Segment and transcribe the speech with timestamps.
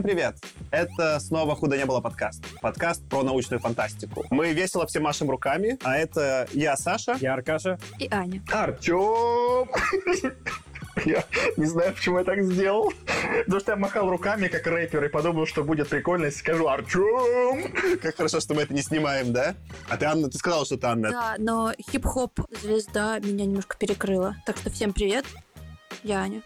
[0.00, 0.36] Всем привет!
[0.70, 2.42] Это снова «Худо не было» подкаст.
[2.62, 4.24] Подкаст про научную фантастику.
[4.30, 7.18] Мы весело все машем руками, а это я, Саша.
[7.20, 7.78] Я Аркаша.
[7.98, 8.42] И Аня.
[8.50, 9.68] Артем!
[11.04, 11.22] Я
[11.58, 12.92] не знаю, почему я так сделал.
[13.44, 17.98] Потому что я махал руками, как рэпер, и подумал, что будет прикольно, если скажу «Артем!»
[18.02, 19.54] Как хорошо, что мы это не снимаем, да?
[19.88, 21.10] А ты, Анна, ты сказала, что ты Анна.
[21.10, 24.36] Да, но хип-хоп звезда меня немножко перекрыла.
[24.46, 25.26] Так что всем привет.
[26.02, 26.42] Я Аня.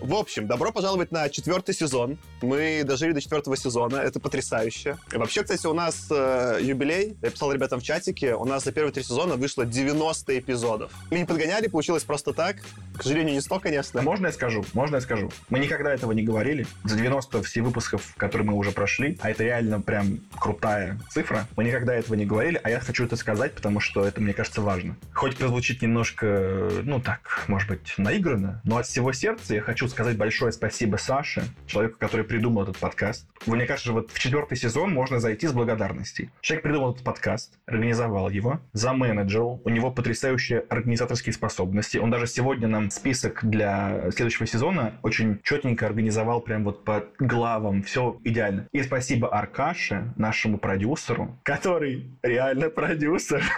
[0.00, 2.18] В общем, добро пожаловать на четвертый сезон.
[2.42, 4.98] Мы дожили до четвертого сезона, это потрясающе.
[5.12, 8.72] И вообще, кстати, у нас э, юбилей, я писал ребятам в чатике, у нас за
[8.72, 10.92] первые три сезона вышло 90 эпизодов.
[11.10, 12.56] Мы не подгоняли, получилось просто так.
[12.96, 14.02] К сожалению, не 100, конечно.
[14.02, 14.64] Можно я скажу?
[14.74, 15.30] Можно я скажу?
[15.48, 16.66] Мы никогда этого не говорили.
[16.84, 21.64] За 90 все выпусков, которые мы уже прошли, а это реально прям крутая цифра, мы
[21.64, 24.96] никогда этого не говорили, а я хочу это сказать, потому что это, мне кажется, важно.
[25.12, 30.16] Хоть прозвучит немножко, ну так, может быть, наигранно, но от всего сердца я хочу сказать
[30.16, 33.28] большое спасибо Саше, человеку, который придумал этот подкаст.
[33.46, 36.30] Мне кажется, вот в четвертый сезон можно зайти с благодарностей.
[36.40, 41.98] Человек придумал этот подкаст, организовал его, заменеджерил, у него потрясающие организаторские способности.
[41.98, 47.84] Он даже сегодня нам список для следующего сезона очень четенько организовал прям вот по главам,
[47.84, 48.66] все идеально.
[48.72, 53.44] И спасибо Аркаше, нашему продюсеру, который реально продюсер.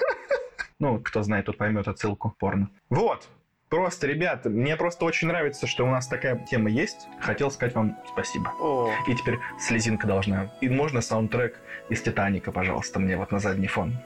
[0.79, 2.69] Ну, кто знает, тот поймет отсылку порно.
[2.91, 3.27] Вот,
[3.69, 7.09] Просто, ребята, мне просто очень нравится, что у нас такая тема есть.
[7.21, 8.53] Хотел сказать вам спасибо.
[8.61, 10.53] О, И теперь слезинка должна.
[10.61, 13.99] И можно саундтрек из Титаника, пожалуйста, мне вот на задний фон.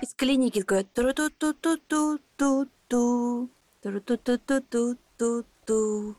[0.00, 3.50] Из клиники такое туру-ту-ту-ту-ту-ту.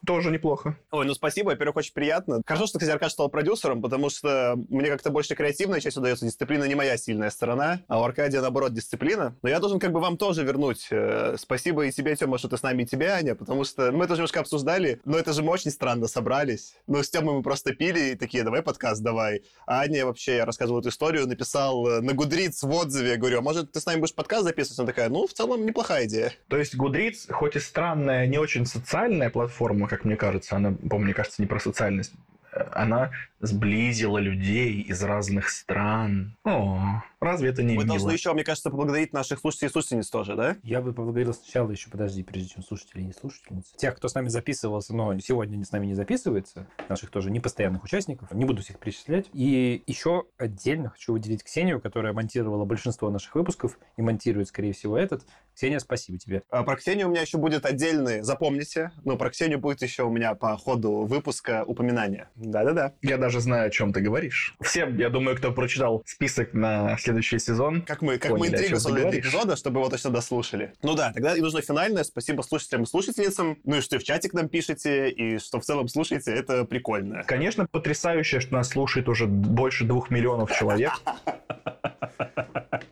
[0.05, 0.77] Тоже неплохо.
[0.91, 2.41] Ой, ну спасибо, во-первых, очень приятно.
[2.45, 6.25] Хорошо, что, кстати, Аркаш стал продюсером, потому что мне как-то больше креативная часть удается.
[6.25, 9.35] Дисциплина не моя сильная сторона, а у Аркадия, наоборот, дисциплина.
[9.41, 10.87] Но я должен как бы вам тоже вернуть.
[10.91, 14.05] э, Спасибо и тебе, Тёма, что ты с нами, и тебе, Аня, потому что мы
[14.05, 16.75] это немножко обсуждали, но это же мы очень странно собрались.
[16.87, 19.43] Ну, с Тёмой мы просто пили и такие, давай подкаст, давай.
[19.67, 23.41] А Аня вообще, я рассказывал эту историю, написал э, на Гудриц в отзыве, говорю, а
[23.41, 24.79] может, ты с нами будешь подкаст записывать?
[24.79, 26.33] Она такая, ну, в целом, неплохая идея.
[26.47, 30.97] То есть Goodreads, хоть и странная, не очень социальная платформа, как мне кажется, она, по
[30.97, 32.13] мне кажется, не про социальность,
[32.53, 33.11] э, она
[33.45, 36.35] сблизила людей из разных стран.
[36.43, 37.87] О, разве это не Мы мило?
[37.87, 40.57] должны еще, мне кажется, поблагодарить наших слушателей и слушательниц тоже, да?
[40.63, 43.75] Я бы поблагодарил сначала еще, подожди, прежде чем слушатели и не слушательницы.
[43.77, 48.31] Тех, кто с нами записывался, но сегодня с нами не записывается, наших тоже непостоянных участников,
[48.31, 49.27] не буду всех перечислять.
[49.33, 54.97] И еще отдельно хочу выделить Ксению, которая монтировала большинство наших выпусков и монтирует, скорее всего,
[54.97, 55.25] этот.
[55.55, 56.43] Ксения, спасибо тебе.
[56.49, 60.09] А Про Ксению у меня еще будет отдельный, запомните, но про Ксению будет еще у
[60.09, 62.27] меня по ходу выпуска упоминание.
[62.35, 62.93] Да-да-да.
[63.01, 64.55] Я даже знаю, о чем ты говоришь.
[64.61, 68.57] Всем, я думаю, кто прочитал список на следующий сезон, Как мы, как мы Поняли, о
[68.57, 70.73] интригу создали эпизода, чтобы его точно дослушали.
[70.81, 72.03] Ну да, тогда и нужно финальное.
[72.03, 73.57] Спасибо слушателям и слушательницам.
[73.63, 77.23] Ну и что и в чатик нам пишете, и что в целом слушаете, это прикольно.
[77.23, 80.93] Конечно, потрясающе, что нас слушает уже больше двух миллионов человек.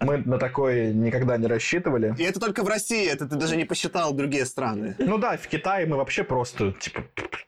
[0.02, 2.14] Мы на такое никогда не рассчитывали.
[2.18, 4.96] И это только в России, это ты даже не посчитал другие страны.
[5.00, 7.06] Ну да, в Китае мы вообще просто, типа,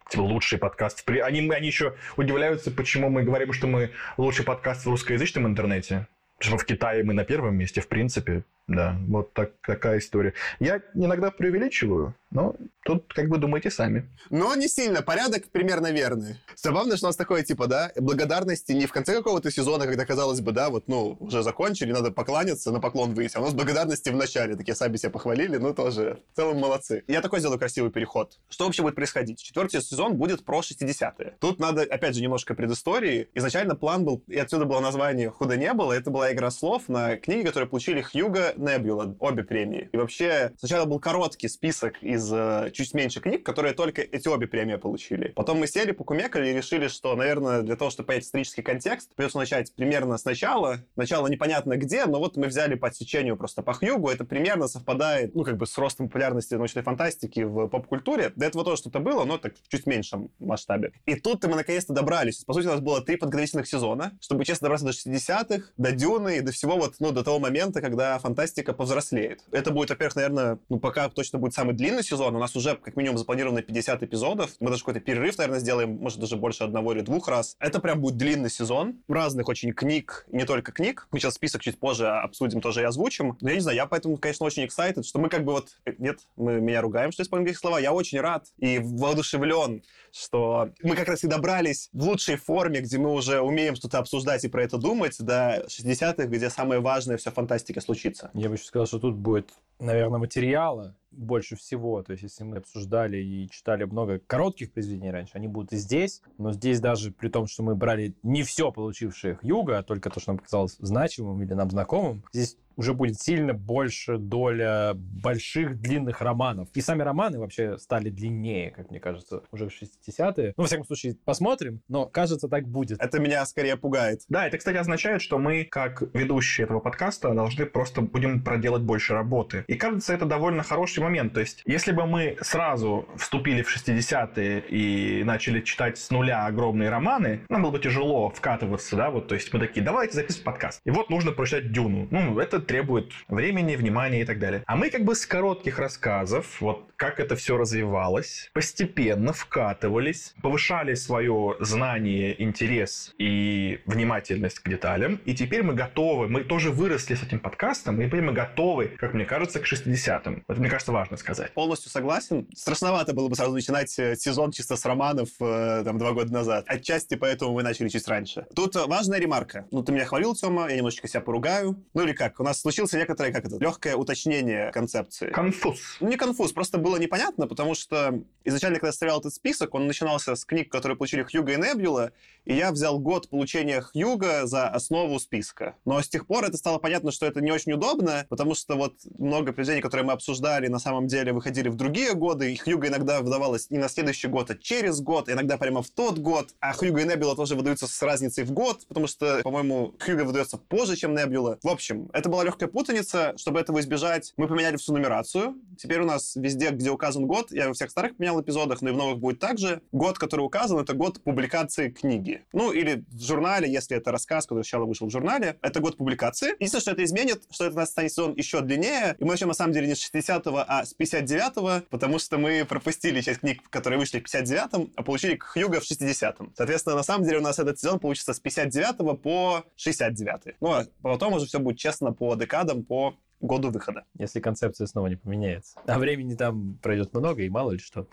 [0.10, 1.04] типа, лучший подкаст.
[1.10, 6.08] Они, они еще удивляются, почему мы говорим, что мы лучший подкаст в русскоязычном интернете.
[6.38, 8.44] Потому что в Китае мы на первом месте, в принципе.
[8.68, 10.34] Да, вот так, такая история.
[10.60, 14.10] Я иногда преувеличиваю, но тут как бы думайте сами.
[14.32, 16.42] Но не сильно, порядок примерно верный.
[16.56, 20.42] Забавно, что у нас такое, типа, да, благодарности не в конце какого-то сезона, когда, казалось
[20.42, 23.38] бы, да, вот, ну, уже закончили, надо покланяться, на поклон выйти.
[23.38, 27.04] А у нас благодарности в начале, такие сами себя похвалили, ну, тоже, в целом молодцы.
[27.08, 28.40] Я такой сделаю красивый переход.
[28.50, 29.44] Что вообще будет происходить?
[29.44, 31.36] Четвертый сезон будет про 60-е.
[31.40, 33.30] Тут надо, опять же, немножко предыстории.
[33.36, 37.16] Изначально план был, и отсюда было название «Худо не было», это была игра слов на
[37.18, 39.90] книги, которые получили Хьюга Небюла, обе премии.
[39.92, 44.48] И вообще, сначала был короткий список из э, чуть меньше книг, которые только эти обе
[44.48, 45.30] премии получили.
[45.30, 49.38] Потом мы сели, покумекали и решили, что, наверное, для того, чтобы понять исторический контекст, придется
[49.38, 50.80] начать примерно сначала.
[50.96, 54.10] Начало непонятно где, но вот мы взяли по отсечению просто по Хьюгу.
[54.10, 58.32] Это примерно совпадает, ну, как бы с ростом популярности научной фантастики в поп-культуре.
[58.36, 60.94] До этого тоже что-то было, но так в чуть меньшем масштабе.
[61.06, 62.44] И тут мы наконец-то добрались.
[62.44, 66.38] По сути, у нас было три подготовительных сезона, чтобы, честно, добраться до 60-х, до Дюны
[66.38, 69.44] и до всего вот, ну, до того момента, когда фантастика повзрослеет.
[69.52, 72.36] Это будет, во-первых, наверное, ну, пока точно будет самый длинный сезон.
[72.36, 74.52] У нас уже, как минимум, запланировано 50 эпизодов.
[74.60, 77.56] Мы даже какой-то перерыв, наверное, сделаем, может, даже больше одного или двух раз.
[77.60, 79.02] Это прям будет длинный сезон.
[79.08, 81.08] Разных очень книг, не только книг.
[81.12, 83.38] Мы сейчас список чуть позже обсудим, тоже и озвучим.
[83.42, 85.70] Но я не знаю, я поэтому, конечно, очень excited, что мы как бы вот...
[85.86, 87.80] э, Нет, мы меня ругаем, что используем такие слова.
[87.80, 92.98] Я очень рад и воодушевлен, что мы как раз и добрались в лучшей форме, где
[92.98, 97.32] мы уже умеем что-то обсуждать и про это думать, до 60-х, где самое важное все
[97.32, 98.32] фантастика случится.
[98.36, 99.50] Я бы еще сказал, что тут будет,
[99.80, 102.04] наверное, материала больше всего.
[102.04, 106.22] То есть, если мы обсуждали и читали много коротких произведений раньше, они будут и здесь.
[106.38, 110.20] Но здесь даже при том, что мы брали не все получившее Юга, а только то,
[110.20, 116.22] что нам показалось значимым или нам знакомым, здесь уже будет сильно больше доля больших длинных
[116.22, 116.70] романов.
[116.74, 120.54] И сами романы вообще стали длиннее, как мне кажется, уже в 60-е.
[120.58, 123.00] Ну, во всяком случае, посмотрим, но кажется, так будет.
[123.02, 124.22] Это меня скорее пугает.
[124.30, 129.14] Да, это, кстати, означает, что мы, как ведущие этого подкаста, должны просто будем проделать больше
[129.14, 129.64] работы.
[129.68, 131.34] И кажется, это довольно хороший момент.
[131.34, 136.90] То есть, если бы мы сразу вступили в 60-е и начали читать с нуля огромные
[136.90, 140.82] романы, нам было бы тяжело вкатываться, да, вот, то есть мы такие, давайте записывать подкаст.
[140.86, 142.08] И вот нужно прочитать Дюну.
[142.12, 144.64] Ну, это требует времени, внимания и так далее.
[144.66, 150.94] А мы как бы с коротких рассказов, вот как это все развивалось, постепенно вкатывались, повышали
[150.94, 155.22] свое знание, интерес и внимательность к деталям.
[155.26, 159.14] И теперь мы готовы, мы тоже выросли с этим подкастом, и теперь мы готовы, как
[159.14, 160.44] мне кажется, к 60-м.
[160.48, 161.54] Это, мне кажется, важно сказать.
[161.54, 162.48] Полностью согласен.
[162.56, 166.66] Страшновато было бы сразу начинать э, сезон чисто с романов э, там два года назад.
[166.68, 168.46] Отчасти поэтому мы начали чуть раньше.
[168.56, 169.68] Тут важная ремарка.
[169.72, 171.84] Ну, ты меня хвалил, Тёма, я немножечко себя поругаю.
[171.94, 172.40] Ну или как?
[172.40, 175.30] У нас случился некоторое, как это, легкое уточнение концепции.
[175.32, 175.98] Конфуз.
[176.00, 179.88] Ну, не конфуз, просто было непонятно, потому что изначально, когда я составлял этот список, он
[179.88, 182.12] начинался с книг, которые получили Хьюга и Небюла,
[182.46, 185.76] и я взял год получения Хьюга за основу списка.
[185.86, 188.94] Но с тех пор это стало понятно, что это не очень удобно, потому что вот
[189.18, 193.22] много произведений, которые мы обсуждали, на самом деле выходили в другие годы, и Хьюга иногда
[193.22, 197.02] выдавалось не на следующий год, а через год, иногда прямо в тот год, а Хьюга
[197.02, 201.16] и Небюла тоже выдаются с разницей в год, потому что, по-моему, Хьюга выдается позже, чем
[201.16, 201.58] Небюла.
[201.64, 203.34] В общем, это была легкая путаница.
[203.38, 205.56] Чтобы этого избежать, мы поменяли всю нумерацию.
[205.78, 208.94] Теперь у нас везде, где указан год, я во всех старых поменял эпизодах, но и
[208.94, 209.82] в новых будет также.
[209.92, 212.44] Год, который указан, это год публикации книги.
[212.54, 216.54] Ну, или в журнале, если это рассказ, который сначала вышел в журнале, это год публикации.
[216.56, 219.50] Единственное, что это изменит, что это у нас станет сезон еще длиннее, и мы начнем,
[219.50, 223.62] на самом деле, не с 60-го, а с 59-го, потому что мы пропустили часть книг,
[223.70, 226.54] которые вышли к 59-м, а получили Хьюга в 60-м.
[226.56, 230.56] Соответственно, на самом деле у нас этот сезон получится с 59 по 69.
[230.62, 233.14] Ну, а потом уже все будет честно по декадам, по
[233.46, 234.04] году выхода.
[234.18, 235.80] Если концепция снова не поменяется.
[235.88, 238.08] А времени там пройдет много, и мало ли что.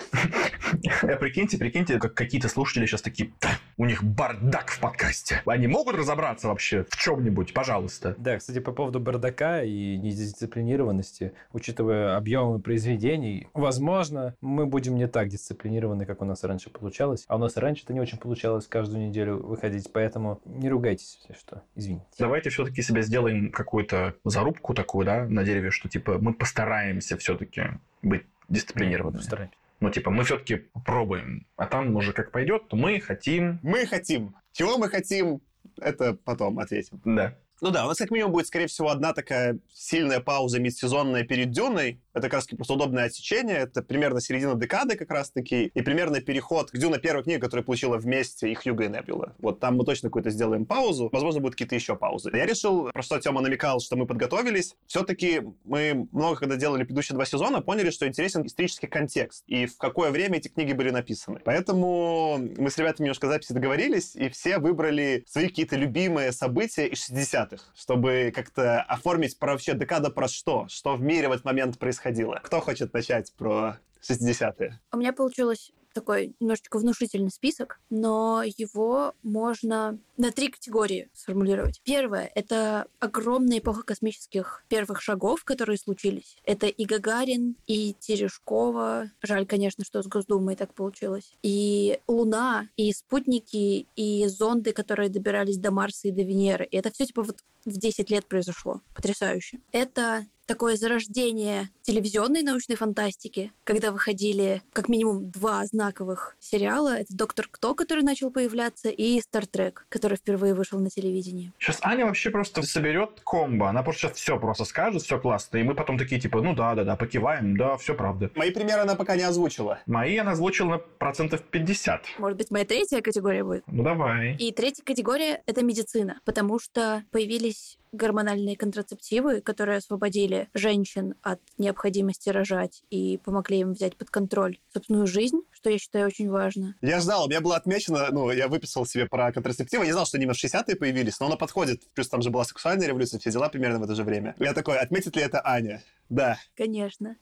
[1.03, 3.33] А прикиньте, прикиньте, как какие-то слушатели сейчас такие,
[3.77, 5.43] у них бардак в подкасте.
[5.47, 8.15] Они могут разобраться вообще в чем-нибудь, пожалуйста.
[8.19, 15.29] Да, кстати, по поводу бардака и недисциплинированности, учитывая объемы произведений, возможно, мы будем не так
[15.29, 17.25] дисциплинированы, как у нас раньше получалось.
[17.29, 21.41] А у нас раньше это не очень получалось каждую неделю выходить, поэтому не ругайтесь, если
[21.41, 21.63] что.
[21.75, 22.07] Извините.
[22.19, 27.63] Давайте все-таки себе сделаем какую-то зарубку такую, да, на дереве, что типа мы постараемся все-таки
[28.03, 29.21] быть дисциплинированными.
[29.21, 29.57] Постараемся.
[29.81, 31.45] Ну, типа, мы все-таки пробуем.
[31.57, 33.59] А там уже как пойдет, то мы хотим...
[33.65, 34.37] Мы хотим.
[34.53, 35.41] Чего мы хотим,
[35.77, 37.01] это потом ответим.
[37.05, 37.37] Да.
[37.63, 41.53] Ну да, у нас как минимум будет, скорее всего, одна такая сильная пауза межсезонная перед
[41.53, 42.01] Дюной.
[42.13, 43.59] Это как раз просто удобное отсечение.
[43.59, 45.67] Это примерно середина декады как раз-таки.
[45.67, 49.37] И примерно переход к Дюна первой книги, которую получила вместе их Юга и Небюла.
[49.39, 51.09] Вот там мы точно какую-то сделаем паузу.
[51.13, 52.33] Возможно, будут какие-то еще паузы.
[52.35, 54.75] Я решил, про что Тёма намекал, что мы подготовились.
[54.89, 59.79] Все-таки мы много когда делали предыдущие два сезона, поняли, что интересен исторический контекст и в
[59.79, 61.41] какое время эти книги были написаны.
[61.45, 67.05] Поэтому мы с ребятами немножко записи договорились, и все выбрали свои какие-то любимые события из
[67.53, 71.79] 60-х, чтобы как-то оформить про вообще декада про что, что в мире в этот момент
[71.79, 72.41] происходило.
[72.43, 73.79] Кто хочет начать про
[74.09, 74.81] 60-е?
[74.93, 81.81] У меня получилось такой немножечко внушительный список, но его можно на три категории сформулировать.
[81.85, 86.37] Первое— это огромная эпоха космических первых шагов, которые случились.
[86.45, 89.11] Это и Гагарин, и Терешкова.
[89.21, 91.33] Жаль, конечно, что с Госдумой так получилось.
[91.43, 96.67] И Луна, и спутники, и зонды, которые добирались до Марса и до Венеры.
[96.67, 98.81] И это все типа вот в 10 лет произошло.
[98.95, 99.59] Потрясающе.
[99.73, 106.99] Это такое зарождение телевизионной научной фантастики, когда выходили как минимум два знаковых сериала.
[106.99, 111.53] Это «Доктор Кто», который начал появляться, и «Стартрек», который впервые вышел на телевидении.
[111.59, 113.69] Сейчас Аня вообще просто соберет комбо.
[113.69, 115.59] Она просто сейчас все просто скажет, все классно.
[115.59, 118.31] И мы потом такие типа, ну да, да, да, покиваем, да, все правда.
[118.35, 119.81] Мои примеры она пока не озвучила.
[119.87, 122.05] Мои она озвучила на процентов 50.
[122.19, 123.65] Может быть, моя третья категория будет?
[123.67, 124.37] Ну давай.
[124.37, 132.31] И третья категория— это медицина, потому что появились гормональные контрацептивы, которые освободили женщин от необходимости
[132.31, 136.75] рожать и помогли им взять под контроль собственную жизнь, что я считаю очень важно.
[136.81, 140.07] Я ждал, у меня было отмечено, ну, я выписал себе про контрацептивы, я не знал,
[140.07, 141.83] что они в 60-е появились, но оно подходит.
[141.95, 144.35] Плюс там же была сексуальная революция, все дела примерно в это же время.
[144.39, 145.83] Я такой, отметит ли это Аня?
[146.09, 146.39] Да.
[146.57, 147.17] Конечно.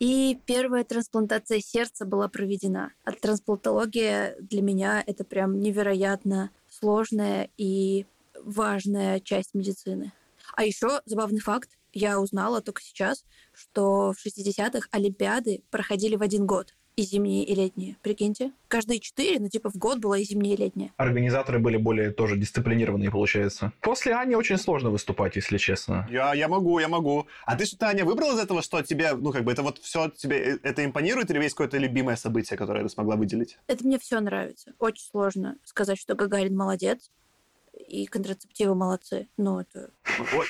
[0.00, 2.92] И первая трансплантация сердца была проведена.
[3.04, 8.06] А трансплантология для меня это прям невероятно сложная и
[8.44, 10.12] важная часть медицины.
[10.54, 11.70] А еще забавный факт.
[11.92, 17.54] я узнала только сейчас, что в 60-х Олимпиады проходили в один год и зимние, и
[17.54, 17.96] летние.
[18.02, 18.52] Прикиньте.
[18.68, 20.92] Каждые четыре, ну, типа, в год было и зимние, и летние.
[20.96, 23.72] Организаторы были более тоже дисциплинированные, получается.
[23.80, 26.06] После Ани очень сложно выступать, если честно.
[26.10, 27.26] Я, я могу, я могу.
[27.46, 30.08] А ты что-то, Аня, выбрал из этого, что тебе, ну, как бы, это вот все
[30.10, 33.58] тебе, э, это импонирует, или есть какое-то любимое событие, которое ты смогла выделить?
[33.66, 34.72] Это мне все нравится.
[34.78, 37.10] Очень сложно сказать, что Гагарин молодец,
[37.88, 39.28] и контрацептивы молодцы.
[39.36, 39.90] Ну, это...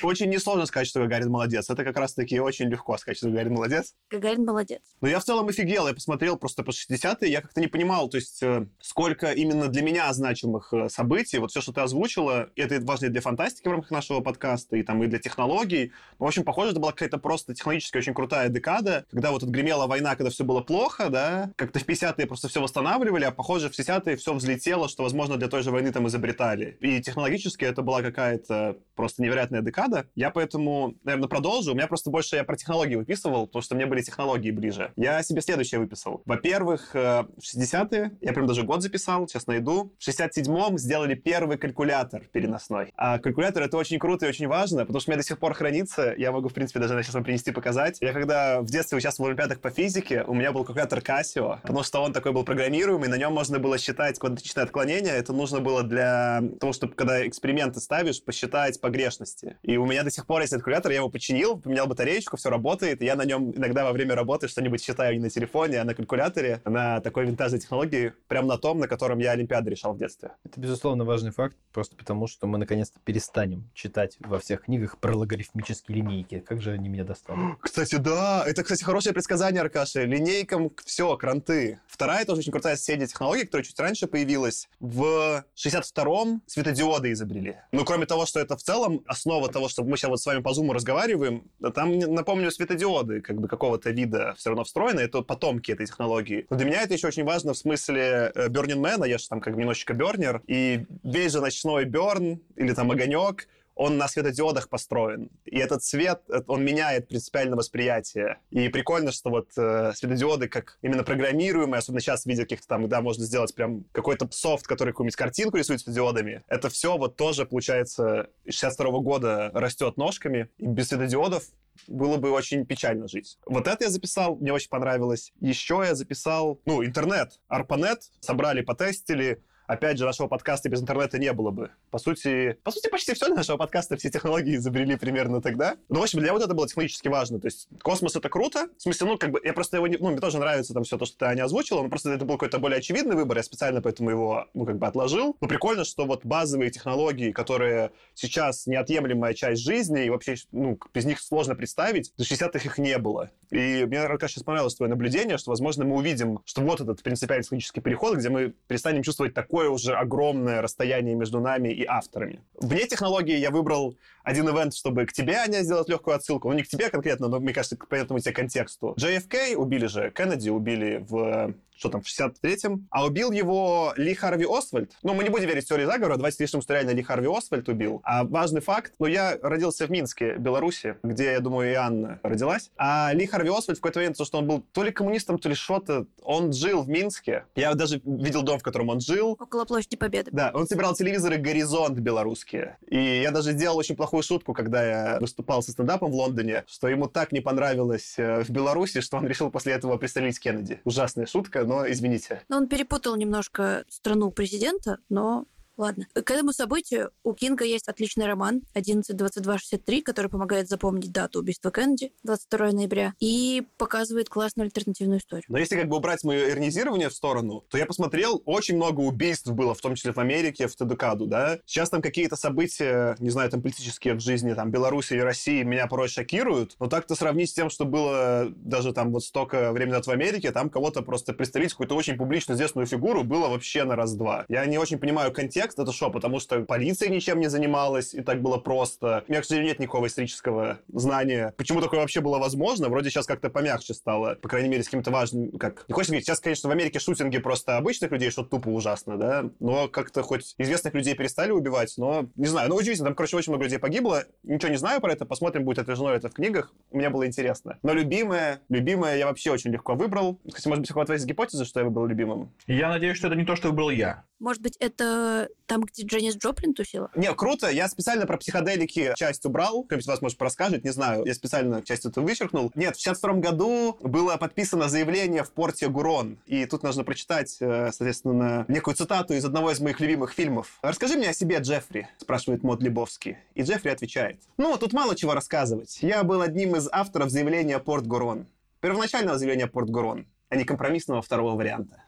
[0.03, 1.69] Очень несложно сказать, что Гагарин молодец.
[1.69, 3.93] Это как раз-таки очень легко сказать, что Гагарин молодец.
[4.09, 4.81] Гагарин молодец.
[5.01, 5.87] Ну, я в целом офигел.
[5.87, 9.81] Я посмотрел просто по 60-е, я как-то не понимал, то есть, э, сколько именно для
[9.81, 11.39] меня значимых э, событий.
[11.39, 14.83] Вот все, что ты озвучила, это важно и для фантастики в рамках нашего подкаста, и
[14.83, 15.91] там и для технологий.
[16.19, 19.87] Ну, в общем, похоже, это была какая-то просто технологически очень крутая декада, когда вот отгремела
[19.87, 23.73] война, когда все было плохо, да, как-то в 50-е просто все восстанавливали, а похоже, в
[23.77, 26.77] 60-е все взлетело, что, возможно, для той же войны там изобретали.
[26.81, 30.05] И технологически это была какая-то просто невероятная декада.
[30.15, 31.71] Я поэтому, наверное, продолжу.
[31.71, 34.91] У меня просто больше я про технологии выписывал, потому что мне были технологии ближе.
[34.97, 36.21] Я себе следующее выписал.
[36.25, 39.93] Во-первых, э, в 60-е, я прям даже год записал, сейчас найду.
[39.97, 42.91] В 67-м сделали первый калькулятор переносной.
[42.95, 45.53] А калькулятор— это очень круто и очень важно, потому что у меня до сих пор
[45.53, 46.13] хранится.
[46.17, 47.97] Я могу, в принципе, даже сейчас вам принести, показать.
[48.01, 51.83] Я когда в детстве участвовал в олимпиадах по физике, у меня был калькулятор Casio, потому
[51.83, 55.13] что он такой был программируемый, на нем можно было считать квадратичное отклонение.
[55.13, 59.57] Это нужно было для того, чтобы когда эксперимент эксперименты ставишь, посчитать погрешности.
[59.61, 63.01] И у меня до сих пор есть калькулятор, я его починил, поменял батареечку, все работает,
[63.01, 65.93] и я на нем иногда во время работы что-нибудь считаю не на телефоне, а на
[65.93, 70.31] калькуляторе, на такой винтажной технологии, прям на том, на котором я Олимпиады решал в детстве.
[70.43, 75.15] Это, безусловно, важный факт, просто потому что мы наконец-то перестанем читать во всех книгах про
[75.15, 76.39] логарифмические линейки.
[76.39, 77.39] Как же они меня достали?
[77.61, 80.05] Кстати, да, это, кстати, хорошее предсказание, Аркаши.
[80.05, 81.79] Линейкам все, кранты.
[81.87, 84.67] Вторая тоже очень крутая соседняя технология, которая чуть раньше появилась.
[84.79, 87.57] В 62-м светодиоды изобрели изобрели.
[87.71, 90.41] Ну, кроме того, что это в целом основа того, что мы сейчас вот с вами
[90.41, 95.71] по зуму разговариваем, там, напомню, светодиоды как бы какого-то вида все равно встроены, это потомки
[95.71, 96.45] этой технологии.
[96.49, 99.41] Но для меня это еще очень важно в смысле э, Burning Man, я же там
[99.41, 104.69] как бы немножечко бернер, и весь же ночной берн или там огонек, он на светодиодах
[104.69, 105.29] построен.
[105.43, 108.39] И этот свет, он меняет принципиально восприятие.
[108.49, 112.87] И прикольно, что вот э, светодиоды как именно программируемые, особенно сейчас в виде каких-то там,
[112.87, 116.43] да, можно сделать прям какой-то софт, который какую-нибудь картинку рисует светодиодами.
[116.47, 120.49] Это все вот тоже, получается, 62 -го года растет ножками.
[120.57, 121.43] И без светодиодов
[121.87, 123.37] было бы очень печально жить.
[123.45, 125.33] Вот это я записал, мне очень понравилось.
[125.41, 131.31] Еще я записал, ну, интернет, ARPANET, собрали, потестили, опять же, нашего подкаста без интернета не
[131.33, 131.71] было бы.
[131.91, 135.75] По сути, по сути, почти все нашего подкаста, все технологии изобрели примерно тогда.
[135.89, 137.39] Ну, в общем, для вот это было технологически важно.
[137.39, 138.67] То есть космос— это круто.
[138.77, 139.97] В смысле, ну, как бы, я просто его не...
[139.97, 142.35] Ну, мне тоже нравится там все то, что ты, Аня, озвучила, но просто это был
[142.35, 145.35] какой-то более очевидный выбор, я специально поэтому его, ну, как бы отложил.
[145.41, 151.05] Но прикольно, что вот базовые технологии, которые сейчас неотъемлемая часть жизни, и вообще, ну, без
[151.05, 153.31] них сложно представить, до 60-х их не было.
[153.51, 157.81] И мне, сейчас понравилось твое наблюдение, что, возможно, мы увидим, что вот этот принципиальный технологический
[157.81, 162.41] переход, где мы перестанем чувствовать такой такое уже огромное расстояние между нами и авторами.
[162.59, 166.49] Вне технологии я выбрал один ивент, чтобы к тебе, Аня, сделать легкую отсылку.
[166.49, 168.95] Ну, не к тебе конкретно, но, мне кажется, к понятному тебе контексту.
[168.99, 174.45] JFK убили же, Кеннеди убили в что там, в 63-м, а убил его Ли Харви
[174.49, 174.91] Освальд.
[175.03, 177.67] Ну, мы не будем верить в теории заговора, давайте решим, что реально Ли Харви Освальд
[177.69, 178.01] убил.
[178.03, 182.71] А важный факт, ну, я родился в Минске, Беларуси, где, я думаю, и Анна родилась.
[182.77, 185.49] А Ли Харви Освальд в какой-то момент, то, что он был то ли коммунистом, то
[185.49, 187.45] ли что-то, он жил в Минске.
[187.55, 189.37] Я даже видел дом, в котором он жил.
[189.39, 190.31] Около площади Победы.
[190.31, 192.77] Да, он собирал телевизоры «Горизонт» белорусские.
[192.87, 196.87] И я даже сделал очень плохую шутку, когда я выступал со стендапом в Лондоне, что
[196.87, 200.81] ему так не понравилось э, в Беларуси, что он решил после этого пристрелить Кеннеди.
[200.83, 202.41] Ужасная шутка, но извините.
[202.49, 205.45] Но он перепутал немножко страну президента, но
[205.77, 206.07] Ладно.
[206.13, 212.13] К этому событию у Кинга есть отличный роман 11.22.63, который помогает запомнить дату убийства Кеннеди,
[212.23, 215.43] 22 ноября, и показывает классную альтернативную историю.
[215.49, 219.47] Но если как бы убрать мое иронизирование в сторону, то я посмотрел, очень много убийств
[219.51, 221.59] было, в том числе в Америке, в Тедукаду, да.
[221.65, 225.87] Сейчас там какие-то события, не знаю, там политические в жизни, там, Беларуси и России меня
[225.87, 230.07] порой шокируют, но так-то сравнить с тем, что было даже там вот столько времени назад
[230.07, 234.45] в Америке, там кого-то просто пристрелить, какую-то очень публично известную фигуру, было вообще на раз-два.
[234.47, 238.21] Я не очень понимаю контекст, контекст, это что, потому что полиция ничем не занималась, и
[238.21, 239.23] так было просто.
[239.27, 241.53] У меня, к сожалению, нет никакого исторического знания.
[241.57, 242.89] Почему такое вообще было возможно?
[242.89, 245.51] Вроде сейчас как-то помягче стало, по крайней мере, с каким-то важным...
[245.57, 245.85] Как...
[245.87, 249.49] Не хочется говорить, сейчас, конечно, в Америке шутинги просто обычных людей, что тупо ужасно, да,
[249.59, 253.51] но как-то хоть известных людей перестали убивать, но не знаю, ну удивительно, там, короче, очень
[253.51, 257.09] много людей погибло, ничего не знаю про это, посмотрим, будет отражено это в книгах, мне
[257.09, 257.79] было интересно.
[257.81, 260.39] Но любимое, любимое я вообще очень легко выбрал.
[260.47, 262.51] Кстати, может быть, хватает гипотезы, что я выбрал любимым?
[262.67, 264.23] Я надеюсь, что это не то, что выбрал я.
[264.39, 267.09] Может быть, это там, где Дженнис Джоплин тусила?
[267.15, 267.69] Не, круто.
[267.69, 269.83] Я специально про психоделики часть убрал.
[269.83, 271.25] Кто-нибудь вас, может, расскажет, не знаю.
[271.25, 272.71] Я специально часть этого вычеркнул.
[272.75, 276.37] Нет, в 62 году было подписано заявление в порте Гурон.
[276.45, 280.77] И тут нужно прочитать, э, соответственно, некую цитату из одного из моих любимых фильмов.
[280.81, 283.37] «Расскажи мне о себе, Джеффри», спрашивает Мод Лебовский.
[283.55, 284.39] И Джеффри отвечает.
[284.57, 285.97] Ну, тут мало чего рассказывать.
[286.01, 288.45] Я был одним из авторов заявления Порт Гурон.
[288.81, 292.03] Первоначального заявления Порт Гурон а не компромиссного второго варианта.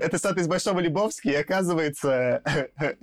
[0.00, 2.42] Это стат из Большого Лебовски, и оказывается...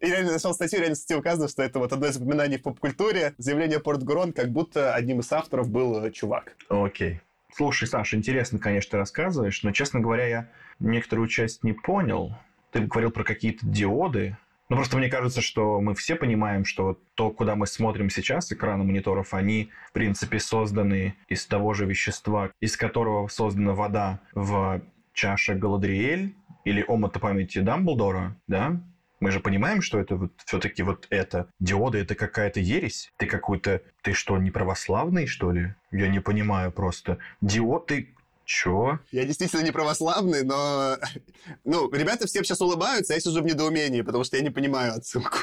[0.00, 3.34] И реально нашел статью, реально статья указано, что это вот одно из упоминаний в поп-культуре.
[3.38, 6.56] Заявление Порт Гурон, как будто одним из авторов был э, чувак.
[6.68, 7.20] Окей.
[7.54, 12.32] Слушай, Саша, интересно, конечно, ты рассказываешь, но, честно говоря, я некоторую часть не понял.
[12.70, 14.36] Ты говорил про какие-то диоды,
[14.70, 18.84] ну, просто мне кажется, что мы все понимаем, что то, куда мы смотрим сейчас, экраны
[18.84, 24.80] мониторов, они, в принципе, созданы из того же вещества, из которого создана вода в
[25.12, 28.80] чаше Галадриэль или омута памяти Дамблдора, да?
[29.18, 31.50] Мы же понимаем, что это вот все-таки вот это.
[31.58, 33.12] Диоды— это какая-то ересь.
[33.18, 33.82] Ты какой-то...
[34.02, 35.74] Ты что, не православный, что ли?
[35.90, 37.18] Я не понимаю просто.
[37.42, 38.14] Диоды
[38.50, 38.98] Чё?
[39.12, 40.96] Я действительно не православный, но...
[41.64, 44.94] Ну, ребята все сейчас улыбаются, а я сижу в недоумении, потому что я не понимаю
[44.94, 45.38] отсылку.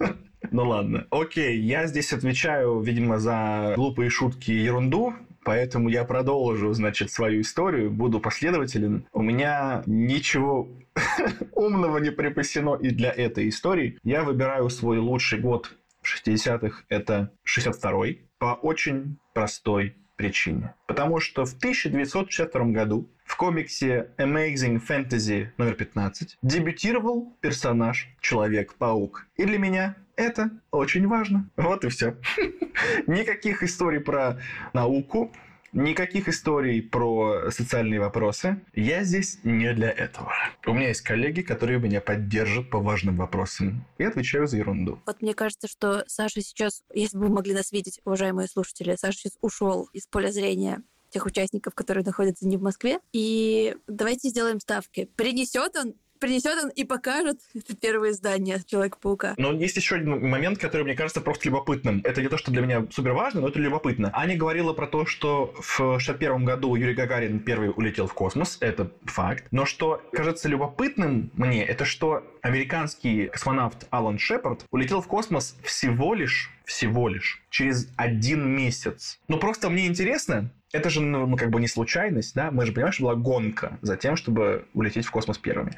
[0.50, 1.06] Ну ладно.
[1.10, 5.12] Окей, я здесь отвечаю, видимо, за глупые шутки и ерунду,
[5.44, 9.06] поэтому я продолжу, значит, свою историю, буду последователен.
[9.12, 10.68] У меня ничего
[11.52, 13.98] умного не припасено и для этой истории.
[14.02, 20.74] Я выбираю свой лучший год в 60-х, это 62-й, по очень простой причине.
[20.86, 29.26] Потому что в 1962 году в комиксе Amazing Fantasy номер 15 дебютировал персонаж Человек-паук.
[29.36, 31.48] И для меня это очень важно.
[31.56, 32.16] Вот и все.
[33.06, 34.38] Никаких историй про
[34.72, 35.32] науку,
[35.76, 38.62] Никаких историй про социальные вопросы.
[38.74, 40.32] Я здесь не для этого.
[40.64, 43.84] У меня есть коллеги, которые меня поддержат по важным вопросам.
[43.98, 44.98] И отвечаю за ерунду.
[45.04, 49.18] Вот мне кажется, что Саша сейчас, если бы вы могли нас видеть, уважаемые слушатели, Саша
[49.18, 52.98] сейчас ушел из поля зрения тех участников, которые находятся не в Москве.
[53.12, 55.10] И давайте сделаем ставки.
[55.14, 59.34] Принесет он принесет он и покажет это первое издание Человека-паука.
[59.38, 62.00] Но есть еще один момент, который мне кажется просто любопытным.
[62.04, 64.10] Это не то, что для меня супер важно, но это любопытно.
[64.12, 68.58] Аня говорила про то, что в 61 году Юрий Гагарин первый улетел в космос.
[68.60, 69.44] Это факт.
[69.50, 76.14] Но что кажется любопытным мне, это что американский космонавт Алан Шепард улетел в космос всего
[76.14, 79.20] лишь всего лишь через один месяц.
[79.28, 82.50] Ну, просто мне интересно, это же, ну, ну, как бы не случайность, да?
[82.50, 85.72] Мы же понимаем, что была гонка за тем, чтобы улететь в космос первыми.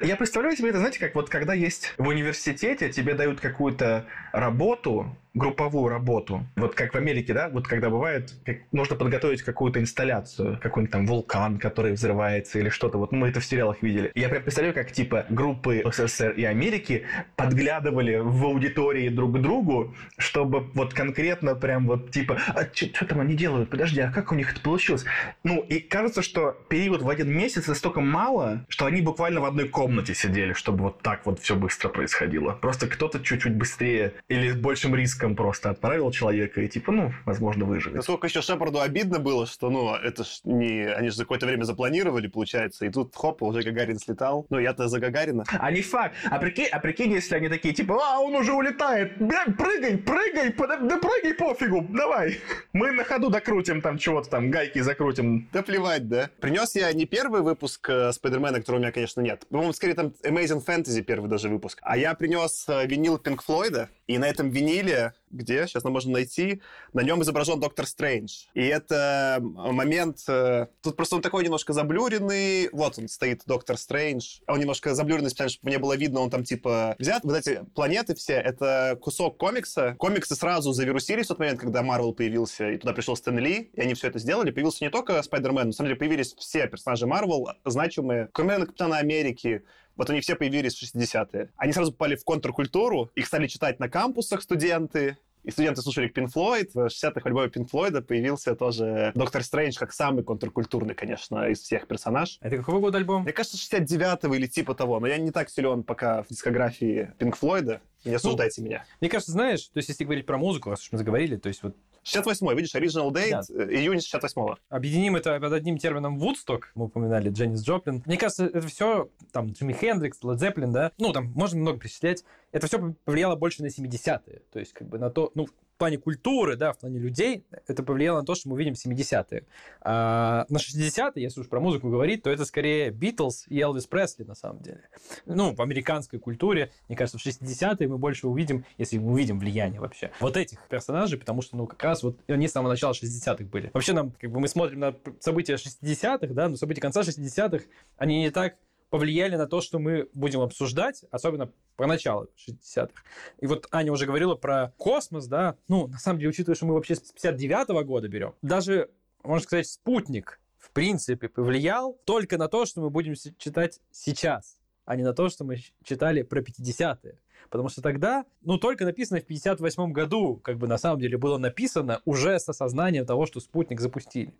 [0.00, 5.16] Я представляю себе это, знаете, как вот когда есть в университете, тебе дают какую-то работу,
[5.34, 6.46] групповую работу.
[6.56, 11.06] Вот как в Америке, да, вот когда бывает, как, нужно подготовить какую-то инсталляцию, какой-нибудь там
[11.06, 12.98] вулкан, который взрывается или что-то.
[12.98, 14.12] Вот мы это в сериалах видели.
[14.14, 19.94] Я прям представляю, как типа группы СССР и Америки подглядывали в аудитории друг к другу,
[20.18, 23.70] чтобы вот конкретно прям вот типа, а что там они делают?
[23.70, 25.04] Подожди, а как у них это получилось?
[25.44, 29.68] Ну, и кажется, что период в один месяц настолько мало, что они буквально в одной
[29.68, 32.52] комнате сидели, чтобы вот так вот все быстро происходило.
[32.52, 37.12] Просто кто-то чуть-чуть быстрее или с большим риском риском просто отправил человека и типа, ну,
[37.24, 37.96] возможно, выживет.
[37.96, 40.84] Насколько еще Шепарду обидно было, что, ну, это ж не...
[40.84, 44.46] Они же за какое-то время запланировали, получается, и тут, хоп, уже Гагарин слетал.
[44.50, 45.44] Ну, я-то за Гагарина.
[45.48, 46.14] А не факт.
[46.30, 50.52] А прикинь, а прикинь, если они такие, типа, а, он уже улетает, бля, прыгай, прыгай,
[50.52, 52.38] да, да прыгай, пофигу, давай.
[52.72, 55.48] Мы на ходу докрутим там чего-то там, гайки закрутим.
[55.52, 56.30] Да плевать, да.
[56.40, 59.46] Принес я не первый выпуск э, Спайдермена, которого у меня, конечно, нет.
[59.50, 61.78] По-моему, скорее там Amazing Fantasy первый даже выпуск.
[61.82, 65.21] А я принес э, винил Пинк Флойда, и на этом виниле yeah.
[65.32, 66.60] Где, сейчас мы можем найти,
[66.92, 68.44] на нем изображен Доктор Стрэндж.
[68.54, 74.40] И это момент, э, тут просто он такой немножко заблюренный, вот он стоит, Доктор Стрэндж,
[74.46, 77.24] он немножко заблюренный, специально, чтобы не было видно, он там типа взят.
[77.24, 79.96] Вот эти планеты все, это кусок комикса.
[79.98, 83.80] Комиксы сразу завирусились в тот момент, когда Марвел появился, и туда пришел Стэн Ли, и
[83.80, 84.50] они все это сделали.
[84.50, 89.64] Появился не только Спайдермен, на самом деле появились все персонажи Марвел, значимые, кроме Капитана Америки,
[89.96, 91.50] вот они все появились в 60-е.
[91.56, 96.28] Они сразу попали в контркультуру, их стали читать на кампусах студенты, и студенты слушали Пин
[96.28, 96.74] Флойд.
[96.74, 101.60] В 60-х в альбоме Пин Флойда появился тоже Доктор Стрэндж, как самый контркультурный, конечно, из
[101.60, 102.38] всех персонаж.
[102.40, 103.22] Это какого года альбом?
[103.22, 107.36] Мне кажется, 69-го или типа того, но я не так силен пока в дискографии Пинк
[107.36, 107.80] Флойда.
[108.04, 108.84] Не осуждайте ну, меня.
[109.00, 111.62] Мне кажется, знаешь, то есть если говорить про музыку, раз уж мы заговорили, то есть
[111.62, 113.64] вот 68-й, видишь, Original Date, да.
[113.64, 114.58] Э, июнь 68-го.
[114.68, 116.72] Объединим это под одним термином Вудсток.
[116.74, 118.02] Мы упоминали Дженнис Джоплин.
[118.06, 122.24] Мне кажется, это все, там, Джимми Хендрикс, Лед Зеппелин, да, ну, там, можно много перечислять.
[122.50, 124.42] Это все повлияло больше на 70-е.
[124.52, 125.46] То есть, как бы на то, ну,
[125.82, 129.44] плане культуры, да, в плане людей, это повлияло на то, что мы видим 70-е.
[129.80, 134.22] А на 60-е, если уж про музыку говорить, то это скорее Битлз и Элвис Пресли,
[134.22, 134.82] на самом деле.
[135.26, 139.80] Ну, в американской культуре, мне кажется, в 60-е мы больше увидим, если мы увидим влияние
[139.80, 143.42] вообще, вот этих персонажей, потому что, ну, как раз вот они с самого начала 60-х
[143.46, 143.72] были.
[143.74, 147.64] Вообще нам, как бы, мы смотрим на события 60-х, да, но события конца 60-х,
[147.96, 148.54] они не так
[148.92, 153.02] повлияли на то, что мы будем обсуждать, особенно про начало 60-х.
[153.40, 156.74] И вот Аня уже говорила про космос, да, ну, на самом деле, учитывая, что мы
[156.74, 158.90] вообще с 59-го года берем, даже,
[159.24, 164.94] можно сказать, спутник, в принципе, повлиял только на то, что мы будем читать сейчас, а
[164.94, 167.18] не на то, что мы читали про 50-е.
[167.50, 171.38] Потому что тогда, ну, только написано в 58 году, как бы на самом деле было
[171.38, 174.34] написано уже с осознанием того, что спутник запустили.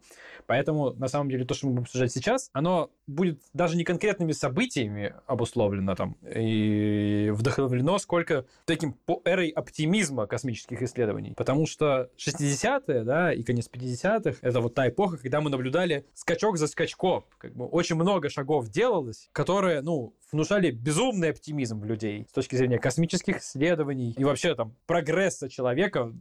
[0.47, 4.33] Поэтому, на самом деле, то, что мы будем обсуждать сейчас, оно будет даже не конкретными
[4.33, 11.35] событиями обусловлено там и вдохновлено, сколько таким эрой оптимизма космических исследований.
[11.37, 16.57] Потому что 60-е, да, и конец 50-х, это вот та эпоха, когда мы наблюдали скачок
[16.57, 17.25] за скачком.
[17.39, 22.57] Как бы очень много шагов делалось, которые, ну, внушали безумный оптимизм в людей с точки
[22.57, 22.92] зрения космических
[23.39, 26.13] исследований и вообще там прогресса человека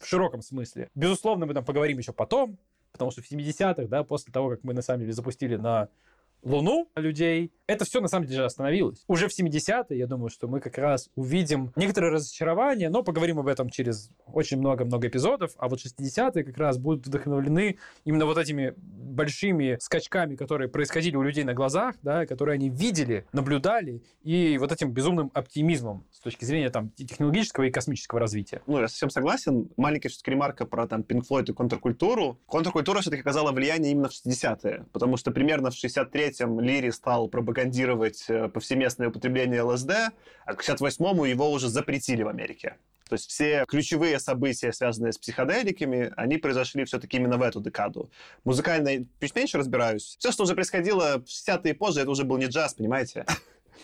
[0.00, 0.90] в широком смысле.
[0.94, 2.58] Безусловно, мы там поговорим еще потом,
[2.92, 5.88] потому что в 70-х, да, после того, как мы на самом деле запустили на
[6.44, 9.02] Луну людей, это все на самом деле остановилось.
[9.08, 13.48] Уже в 70-е, я думаю, что мы как раз увидим некоторые разочарования, но поговорим об
[13.48, 18.74] этом через очень много-много эпизодов, а вот 60-е как раз будут вдохновлены именно вот этими
[18.76, 24.72] большими скачками, которые происходили у людей на глазах, да, которые они видели, наблюдали, и вот
[24.72, 28.60] этим безумным оптимизмом с точки зрения там технологического и космического развития.
[28.66, 29.70] Ну, я совсем согласен.
[29.76, 32.38] Маленькая все-таки ремарка про там Pink Floyd и контркультуру.
[32.46, 35.74] Контркультура все-таки оказала влияние именно в 60-е, потому что примерно в
[36.34, 39.92] 63-м Лири стал пропагандировать э, повсеместное употребление ЛСД,
[40.44, 42.76] а к 68-му его уже запретили в Америке.
[43.08, 48.10] То есть все ключевые события, связанные с психоделиками, они произошли все-таки именно в эту декаду.
[48.44, 50.16] Музыкально чуть меньше разбираюсь.
[50.18, 53.26] Все, что уже происходило в 60-е и позже, это уже был не джаз, понимаете?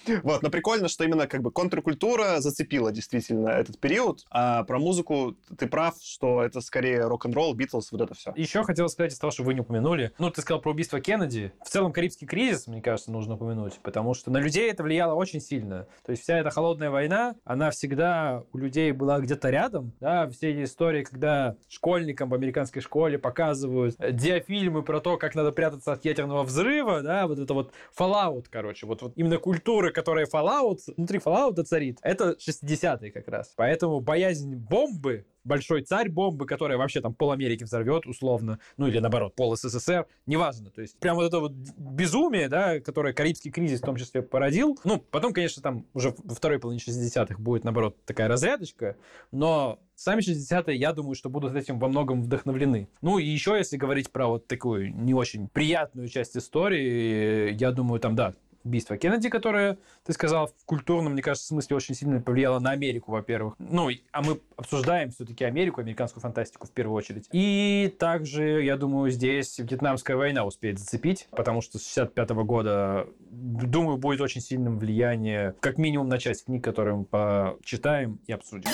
[0.22, 5.36] Вот, но прикольно, что именно как бы контркультура зацепила действительно этот период, а про музыку
[5.58, 8.32] ты прав, что это скорее рок-н-ролл, Битлз, вот это все.
[8.36, 10.12] Еще хотел сказать из того, что вы не упомянули.
[10.18, 11.52] Ну, ты сказал про убийство Кеннеди.
[11.64, 15.40] В целом, Карибский кризис, мне кажется, нужно упомянуть, потому что на людей это влияло очень
[15.40, 15.86] сильно.
[16.04, 20.52] То есть вся эта холодная война, она всегда у людей была где-то рядом, да, все
[20.52, 26.04] эти истории, когда школьникам в американской школе показывают диафильмы про то, как надо прятаться от
[26.04, 30.78] ядерного взрыва, да, вот это вот Fallout, короче, вот, вот именно культура культуры, которая Fallout,
[30.96, 33.52] внутри Fallout царит, это 60-е как раз.
[33.56, 38.98] Поэтому боязнь бомбы большой царь бомбы, которая вообще там пол Америки взорвет, условно, ну или
[38.98, 40.70] наоборот, пол СССР, неважно.
[40.70, 44.78] То есть прям вот это вот безумие, да, которое Карибский кризис в том числе породил.
[44.84, 48.96] Ну, потом, конечно, там уже во второй половине 60-х будет, наоборот, такая разрядочка,
[49.32, 52.88] но сами 60-е, я думаю, что будут этим во многом вдохновлены.
[53.00, 58.00] Ну и еще, если говорить про вот такую не очень приятную часть истории, я думаю,
[58.00, 62.58] там, да, убийство Кеннеди, которое, ты сказал, в культурном, мне кажется, смысле очень сильно повлияло
[62.58, 63.54] на Америку, во-первых.
[63.58, 67.28] Ну, а мы обсуждаем все-таки Америку, американскую фантастику в первую очередь.
[67.32, 73.98] И также, я думаю, здесь Вьетнамская война успеет зацепить, потому что с 65 года, думаю,
[73.98, 78.70] будет очень сильным влияние, как минимум, на часть книг, которые мы почитаем и обсудим.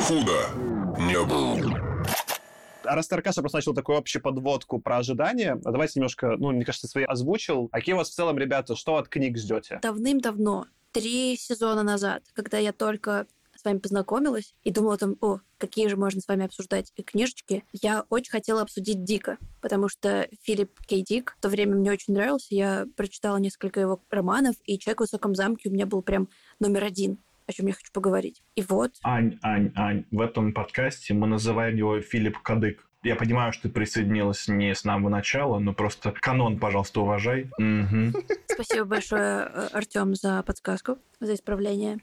[0.00, 0.50] Худо
[0.98, 1.93] не было.
[2.86, 6.88] А раз Таркаша просто начал такую общую подводку про ожидания, давайте немножко, ну, мне кажется,
[6.88, 7.68] свои озвучил.
[7.72, 9.78] А какие у вас в целом, ребята, что от книг ждете?
[9.82, 15.88] Давным-давно, три сезона назад, когда я только с вами познакомилась и думала там, о, какие
[15.88, 21.02] же можно с вами обсуждать книжечки, я очень хотела обсудить Дика, потому что Филипп Кей
[21.02, 25.04] Дик в то время мне очень нравился, я прочитала несколько его романов, и «Человек в
[25.04, 28.42] высоком замке» у меня был прям номер один о чем я хочу поговорить.
[28.54, 28.92] И вот...
[29.02, 32.86] Ань, Ань, Ань, в этом подкасте мы называем его Филипп Кадык.
[33.02, 37.50] Я понимаю, что ты присоединилась не с самого начала, но просто канон, пожалуйста, уважай.
[37.58, 38.24] Угу.
[38.46, 41.98] Спасибо большое, э, Артем, за подсказку, за исправление.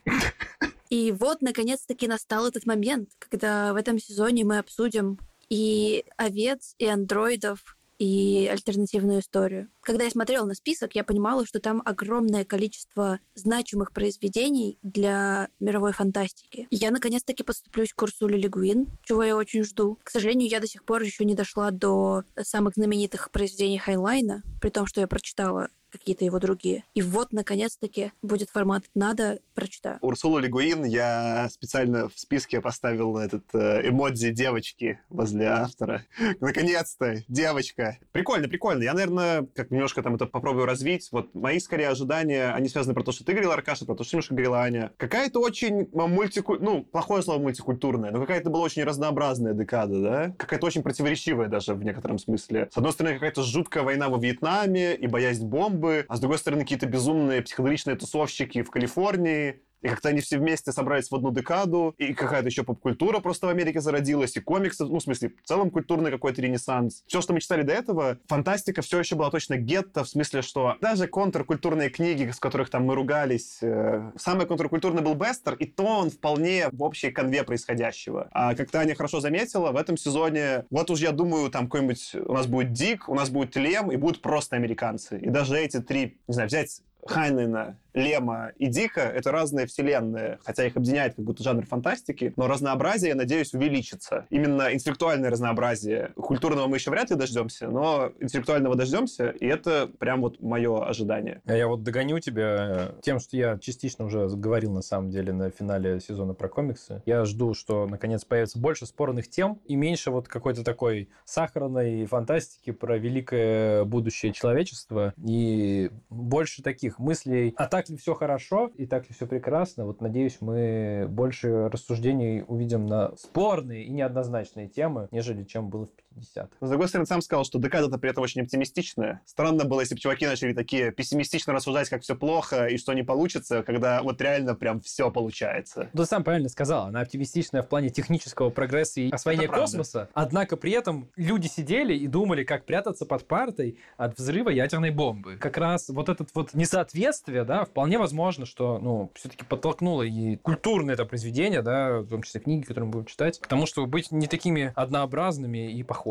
[0.90, 6.86] И вот, наконец-таки, настал этот момент, когда в этом сезоне мы обсудим и овец, и
[6.86, 9.68] андроидов, и альтернативную историю.
[9.80, 15.92] Когда я смотрела на список, я понимала, что там огромное количество значимых произведений для мировой
[15.92, 16.66] фантастики.
[16.70, 19.98] Я наконец-таки подступлюсь к Урсуле Ле Гуин, чего я очень жду.
[20.02, 24.70] К сожалению, я до сих пор еще не дошла до самых знаменитых произведений Хайнлайна, при
[24.70, 26.84] том, что я прочитала какие-то его другие.
[26.94, 29.98] И вот, наконец-таки, будет формат «надо», прочитаю.
[30.00, 36.04] Урсулу Лигуин я специально в списке поставил этот э, эмодзи девочки возле автора.
[36.40, 37.98] Наконец-то, девочка.
[38.12, 38.82] Прикольно, прикольно.
[38.82, 41.08] Я, наверное, как немножко там это попробую развить.
[41.12, 44.16] Вот мои, скорее, ожидания, они связаны про то, что ты говорил, Аркаша, про то, что
[44.16, 44.92] немножко говорила Аня.
[44.96, 46.56] Какая-то очень мультику...
[46.56, 50.34] Ну, плохое слово мультикультурная, но какая-то была очень разнообразная декада, да?
[50.38, 52.68] Какая-то очень противоречивая даже в некотором смысле.
[52.72, 55.46] С одной стороны, какая-то жуткая война во Вьетнаме и боязнь
[55.82, 60.38] бомбы, а с другой стороны, какие-то безумные психоделичные тусовщики в Калифорнии, и как-то они все
[60.38, 64.84] вместе собрались в одну декаду, и какая-то еще поп-культура просто в Америке зародилась, и комиксы,
[64.84, 67.02] ну, в смысле, в целом культурный какой-то ренессанс.
[67.06, 70.76] Все, что мы читали до этого, фантастика все еще была точно гетто, в смысле, что
[70.80, 75.84] даже контркультурные книги, с которых там мы ругались, э, самый контркультурный был Бестер, и то
[75.84, 78.28] он вполне в общей конве происходящего.
[78.32, 82.32] А как Таня хорошо заметила, в этом сезоне, вот уж я думаю, там какой-нибудь у
[82.32, 85.18] нас будет Дик, у нас будет Лем, и будут просто американцы.
[85.18, 90.66] И даже эти три, не знаю, взять Хайнена, Лема и Дика— это разные вселенные, хотя
[90.66, 94.26] их объединяет как будто жанр фантастики, но разнообразие, я надеюсь, увеличится.
[94.30, 96.12] Именно интеллектуальное разнообразие.
[96.16, 101.42] Культурного мы еще вряд ли дождемся, но интеллектуального дождемся, и это прям вот мое ожидание.
[101.44, 105.50] А я вот догоню тебя тем, что я частично уже говорил на самом деле на
[105.50, 107.02] финале сезона про комиксы.
[107.06, 112.70] Я жду, что наконец появится больше спорных тем и меньше вот какой-то такой сахарной фантастики
[112.70, 119.08] про великое будущее человечества и больше таких мыслей о так ли все хорошо и так
[119.08, 119.86] ли все прекрасно.
[119.86, 126.11] Вот надеюсь, мы больше рассуждений увидим на спорные и неоднозначные темы, нежели чем было в
[126.12, 126.48] 50-х.
[126.60, 129.20] С другой стороны, сам сказал, что декада-то при этом очень оптимистичная.
[129.26, 133.02] Странно было, если бы чуваки начали такие пессимистично рассуждать, как все плохо и что не
[133.02, 135.88] получится, когда вот реально прям все получается.
[135.92, 140.08] Ну, сам правильно сказал, она оптимистичная в плане технического прогресса и освоения космоса.
[140.14, 145.36] Однако при этом люди сидели и думали, как прятаться под партой от взрыва ядерной бомбы.
[145.36, 150.94] Как раз вот этот вот несоответствие, да, вполне возможно, что, ну, все-таки подтолкнуло и культурное
[150.94, 154.10] это произведение, да, в том числе книги, которые мы будем читать, к тому, чтобы быть
[154.12, 156.01] не такими однообразными и похожими,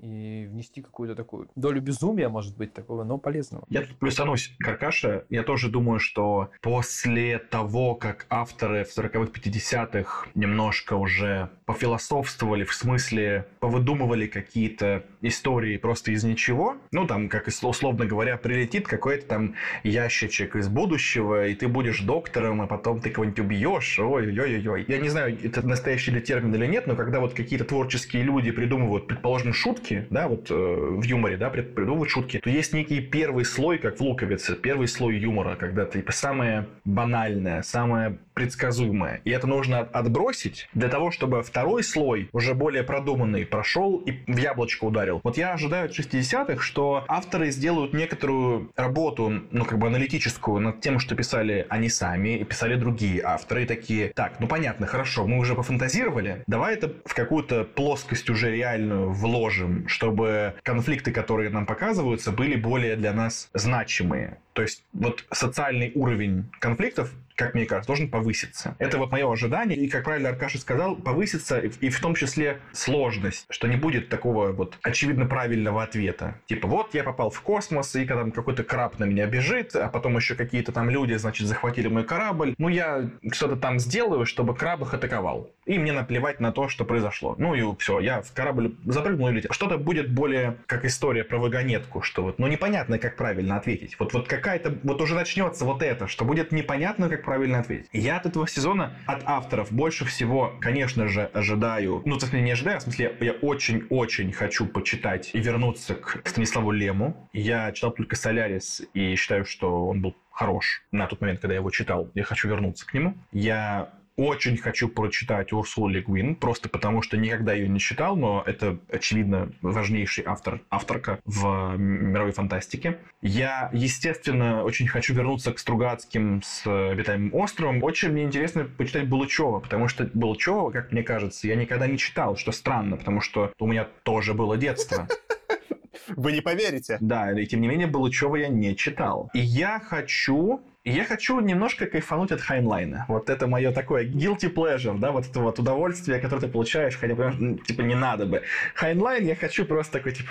[0.00, 3.64] и внести какую-то такую долю безумия, может быть, такого, но полезного.
[3.68, 5.24] Я тут плюсанусь Каркаша.
[5.28, 12.74] Я тоже думаю, что после того, как авторы в 40-х, 50-х немножко уже пофилософствовали, в
[12.74, 19.54] смысле повыдумывали какие-то истории просто из ничего, ну, там, как условно говоря, прилетит какой-то там
[19.82, 24.84] ящичек из будущего, и ты будешь доктором, а потом ты кого-нибудь убьешь, ой-ой-ой-ой.
[24.88, 28.50] Я не знаю, это настоящий ли термин или нет, но когда вот какие-то творческие люди
[28.50, 33.44] придумывают, предположим, шутки, да, вот э, в юморе, да, придумывают шутки, то есть некий первый
[33.44, 39.20] слой, как в луковице, первый слой юмора, когда ты самое банальное, самое предсказуемое.
[39.24, 44.38] И это нужно отбросить для того, чтобы второй слой, уже более продуманный, прошел и в
[44.38, 45.20] яблочко ударил.
[45.22, 50.80] Вот я ожидаю от 60-х, что авторы сделают некоторую работу, ну, как бы аналитическую над
[50.80, 53.64] тем, что писали они сами и писали другие авторы.
[53.64, 58.50] И такие, так, ну, понятно, хорошо, мы уже пофантазировали, давай это в какую-то плоскость уже
[58.50, 64.38] реальную вложим, чтобы конфликты, которые нам показываются, были более для нас значимые.
[64.54, 68.76] То есть вот социальный уровень конфликтов как мне кажется, должен повыситься.
[68.78, 69.78] Это вот мое ожидание.
[69.78, 74.52] И, как правильно Аркаша сказал, повысится и в том числе сложность, что не будет такого
[74.52, 76.36] вот очевидно правильного ответа.
[76.46, 80.16] Типа, вот я попал в космос, и когда какой-то краб на меня бежит, а потом
[80.16, 82.54] еще какие-то там люди, значит, захватили мой корабль.
[82.58, 85.50] Ну, я что-то там сделаю, чтобы краб их атаковал.
[85.64, 87.36] И мне наплевать на то, что произошло.
[87.38, 89.52] Ну и все, я в корабль запрыгнул и летел.
[89.52, 93.96] Что-то будет более как история про вагонетку, что вот, ну непонятно, как правильно ответить.
[93.98, 97.88] Вот, вот какая-то, вот уже начнется вот это, что будет непонятно, как правильно ответить.
[97.92, 102.80] Я от этого сезона, от авторов больше всего, конечно же, ожидаю, ну, смысле, не ожидаю,
[102.80, 107.28] в смысле, я очень-очень хочу почитать и вернуться к Станиславу Лему.
[107.32, 111.60] Я читал только «Солярис» и считаю, что он был хорош на тот момент, когда я
[111.60, 112.10] его читал.
[112.14, 113.14] Я хочу вернуться к нему.
[113.30, 113.90] Я
[114.20, 119.50] очень хочу прочитать Урсулу Легвин, просто потому что никогда ее не читал, но это, очевидно,
[119.62, 122.98] важнейший автор, авторка в мировой фантастике.
[123.22, 127.82] Я, естественно, очень хочу вернуться к Стругацким с «Обитаемым островом».
[127.82, 132.36] Очень мне интересно почитать Булычева, потому что Булычева, как мне кажется, я никогда не читал,
[132.36, 135.08] что странно, потому что у меня тоже было детство.
[136.08, 136.98] Вы не поверите.
[137.00, 139.30] Да, и тем не менее Булычева я не читал.
[139.34, 143.04] И я хочу я хочу немножко кайфануть от Хайнлайна.
[143.08, 147.14] Вот это мое такое guilty pleasure, да, вот это вот удовольствие, которое ты получаешь, хотя,
[147.14, 148.42] бы типа, не надо бы.
[148.74, 150.30] Хайнлайн я хочу просто такой, типа,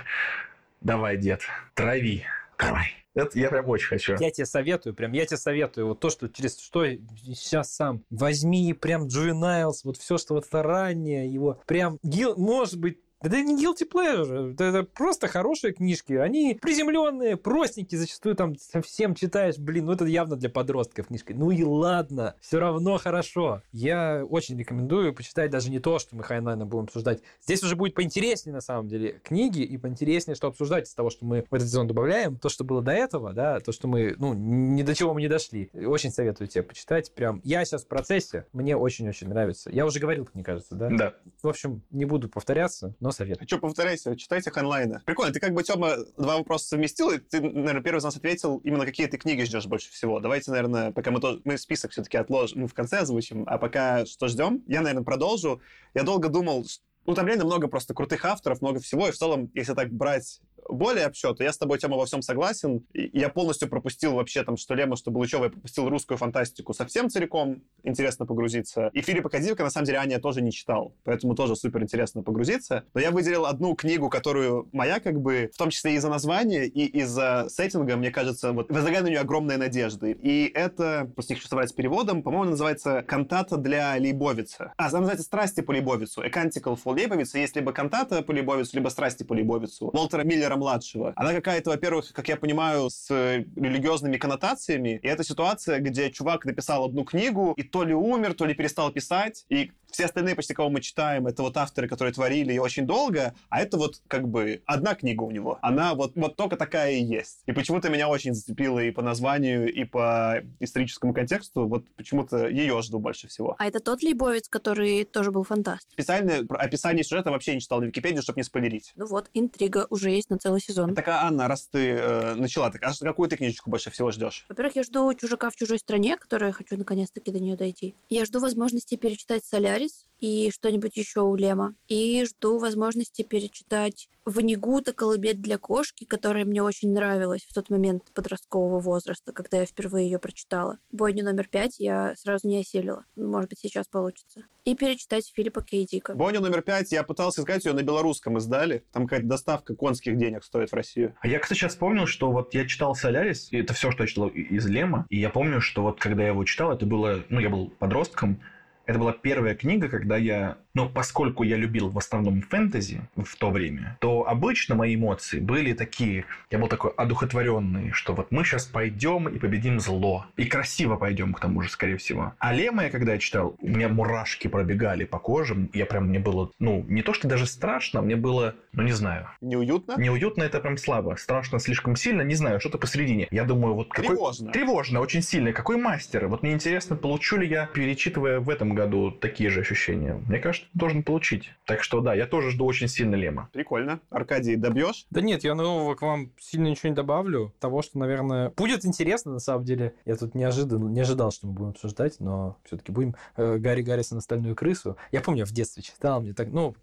[0.81, 1.41] давай, дед,
[1.75, 2.23] трави,
[2.57, 2.95] давай.
[3.15, 4.15] Это я прям очень хочу.
[4.19, 8.73] Я тебе советую, прям я тебе советую, вот то, что через что сейчас сам возьми
[8.73, 13.85] прям Juveniles, вот все, что вот это раннее, его прям, может быть, Это не guilty
[13.89, 16.13] pleasure, это, просто хорошие книжки.
[16.13, 21.33] Они приземленные, простенькие, зачастую там совсем читаешь, блин, ну это явно для подростков книжка.
[21.33, 23.61] Ну и ладно, все равно хорошо.
[23.73, 27.21] Я очень рекомендую почитать даже не то, что мы Хайнлайна будем обсуждать.
[27.43, 31.25] Здесь уже будет поинтереснее, на самом деле, книги, и поинтереснее, что обсуждать из того, что
[31.25, 32.37] мы в этот сезон добавляем.
[32.37, 35.27] То, что было до этого, да, то, что мы, ну, ни до чего мы не
[35.27, 35.69] дошли.
[35.73, 37.13] Очень советую тебе почитать.
[37.13, 39.69] Прям я сейчас в процессе, мне очень-очень нравится.
[39.69, 40.89] Я уже говорил, мне кажется, да?
[40.89, 41.13] Да.
[41.43, 43.47] В общем, не буду повторяться, но советую.
[43.47, 45.01] Что, повторяйся, читайте онлайна.
[45.05, 48.57] Прикольно, ты как бы, Тёма, два вопроса совместил, и ты, наверное, первый из нас ответил,
[48.63, 50.19] именно какие ты книги ждешь больше всего.
[50.19, 54.05] Давайте, наверное, пока мы, тоже, мы список все-таки отложим, мы в конце озвучим, а пока
[54.05, 55.61] что ждем, я, наверное, продолжу.
[55.93, 56.65] Я долго думал,
[57.05, 60.41] ну, там реально много просто крутых авторов, много всего, и в целом, если так брать
[60.67, 62.85] более то я с тобой, Тема, во всем согласен.
[62.93, 67.61] Я полностью пропустил вообще там, что Лема, что Булычева, я пропустил русскую фантастику совсем целиком.
[67.83, 68.89] Интересно погрузиться.
[68.93, 70.93] И Филиппа Кадивка, на самом деле, Аня тоже не читал.
[71.03, 72.83] Поэтому тоже супер интересно погрузиться.
[72.93, 76.85] Но я выделил одну книгу, которую моя, как бы, в том числе из-за названия и
[77.01, 80.11] из-за сеттинга, мне кажется, вот возлагаю на нее огромные надежды.
[80.11, 84.73] И это, просто не хочу соврать с переводом, по-моему, называется «Кантата для Лейбовица».
[84.77, 86.21] А, она называется «Страсти по Лейбовицу».
[86.21, 87.39] «A Canticle for Лейбовица».
[87.39, 89.87] Есть либо «Кантата по Лейбовицу», либо «Страсти по Лейбовицу».
[89.87, 91.13] Уолтера Миллера младшего.
[91.15, 94.99] Она какая-то, во-первых, как я понимаю, с религиозными коннотациями.
[95.01, 98.91] И это ситуация, где чувак написал одну книгу и то ли умер, то ли перестал
[98.91, 99.45] писать.
[99.49, 103.61] И все остальные, почти кого мы читаем, это вот авторы, которые творили очень долго, а
[103.61, 105.59] это вот как бы одна книга у него.
[105.61, 107.39] Она вот, вот только такая и есть.
[107.45, 111.67] И почему-то меня очень зацепило и по названию, и по историческому контексту.
[111.67, 113.55] Вот почему-то ее жду больше всего.
[113.57, 115.87] А это тот Лейбовец, который тоже был фантаст?
[115.91, 118.93] Специальное описание сюжета вообще не читал на Википедии, чтобы не спойлерить.
[118.95, 120.95] Ну вот, интрига уже есть на целый сезон.
[120.95, 124.45] Так, а, Анна, раз ты э, начала, так а какую ты книжечку больше всего ждешь?
[124.49, 127.95] Во-первых, я жду «Чужака в чужой стране», которую я хочу наконец-таки до нее дойти.
[128.09, 129.43] Я жду возможности перечитать
[129.79, 131.75] «Солярис», и что-нибудь еще у Лема.
[131.87, 138.03] И жду возможности перечитать Ванигута «Колыбель для кошки», которая мне очень нравилась в тот момент
[138.13, 140.77] подросткового возраста, когда я впервые ее прочитала.
[140.91, 143.05] Бойню номер пять я сразу не осилила.
[143.15, 144.43] Может быть, сейчас получится.
[144.65, 146.13] И перечитать Филиппа Кейдика.
[146.13, 148.83] Бойню номер пять я пытался искать ее на белорусском издали.
[148.91, 151.15] Там какая-то доставка конских денег стоит в Россию.
[151.21, 154.07] А я, кстати, сейчас вспомнил, что вот я читал «Солярис», и это все, что я
[154.07, 157.39] читал из Лема, и я помню, что вот когда я его читал, это было, ну,
[157.39, 158.41] я был подростком,
[158.89, 163.49] это была первая книга, когда я но поскольку я любил в основном фэнтези в то
[163.49, 168.65] время, то обычно мои эмоции были такие, я был такой одухотворенный, что вот мы сейчас
[168.65, 170.25] пойдем и победим зло.
[170.37, 172.33] И красиво пойдем, к тому же, скорее всего.
[172.39, 176.19] А Лема я когда я читал, у меня мурашки пробегали по коже, я прям, мне
[176.19, 179.27] было, ну, не то, что даже страшно, мне было, ну, не знаю.
[179.41, 179.95] Неуютно?
[179.97, 181.15] Неуютно это прям слабо.
[181.17, 183.27] Страшно слишком сильно, не знаю, что-то посередине.
[183.31, 184.15] Я думаю, вот какой...
[184.15, 184.51] Тревожно.
[184.51, 185.51] Тревожно, очень сильно.
[185.51, 186.27] Какой мастер?
[186.27, 190.13] Вот мне интересно, получу ли я, перечитывая в этом году такие же ощущения.
[190.27, 191.51] Мне кажется, должен получить.
[191.65, 193.49] Так что да, я тоже жду очень сильно Лема.
[193.51, 193.99] Прикольно.
[194.09, 195.05] Аркадий, добьешь?
[195.09, 197.53] Да нет, я нового к вам сильно ничего не добавлю.
[197.59, 199.93] Того, что, наверное, будет интересно, на самом деле.
[200.05, 203.15] Я тут не ожидал, не ожидал, что мы будем обсуждать, но все-таки будем.
[203.35, 204.97] Э, Гарри Гаррисон «Остальную крысу».
[205.11, 206.75] Я помню, я в детстве читал, мне так, ну,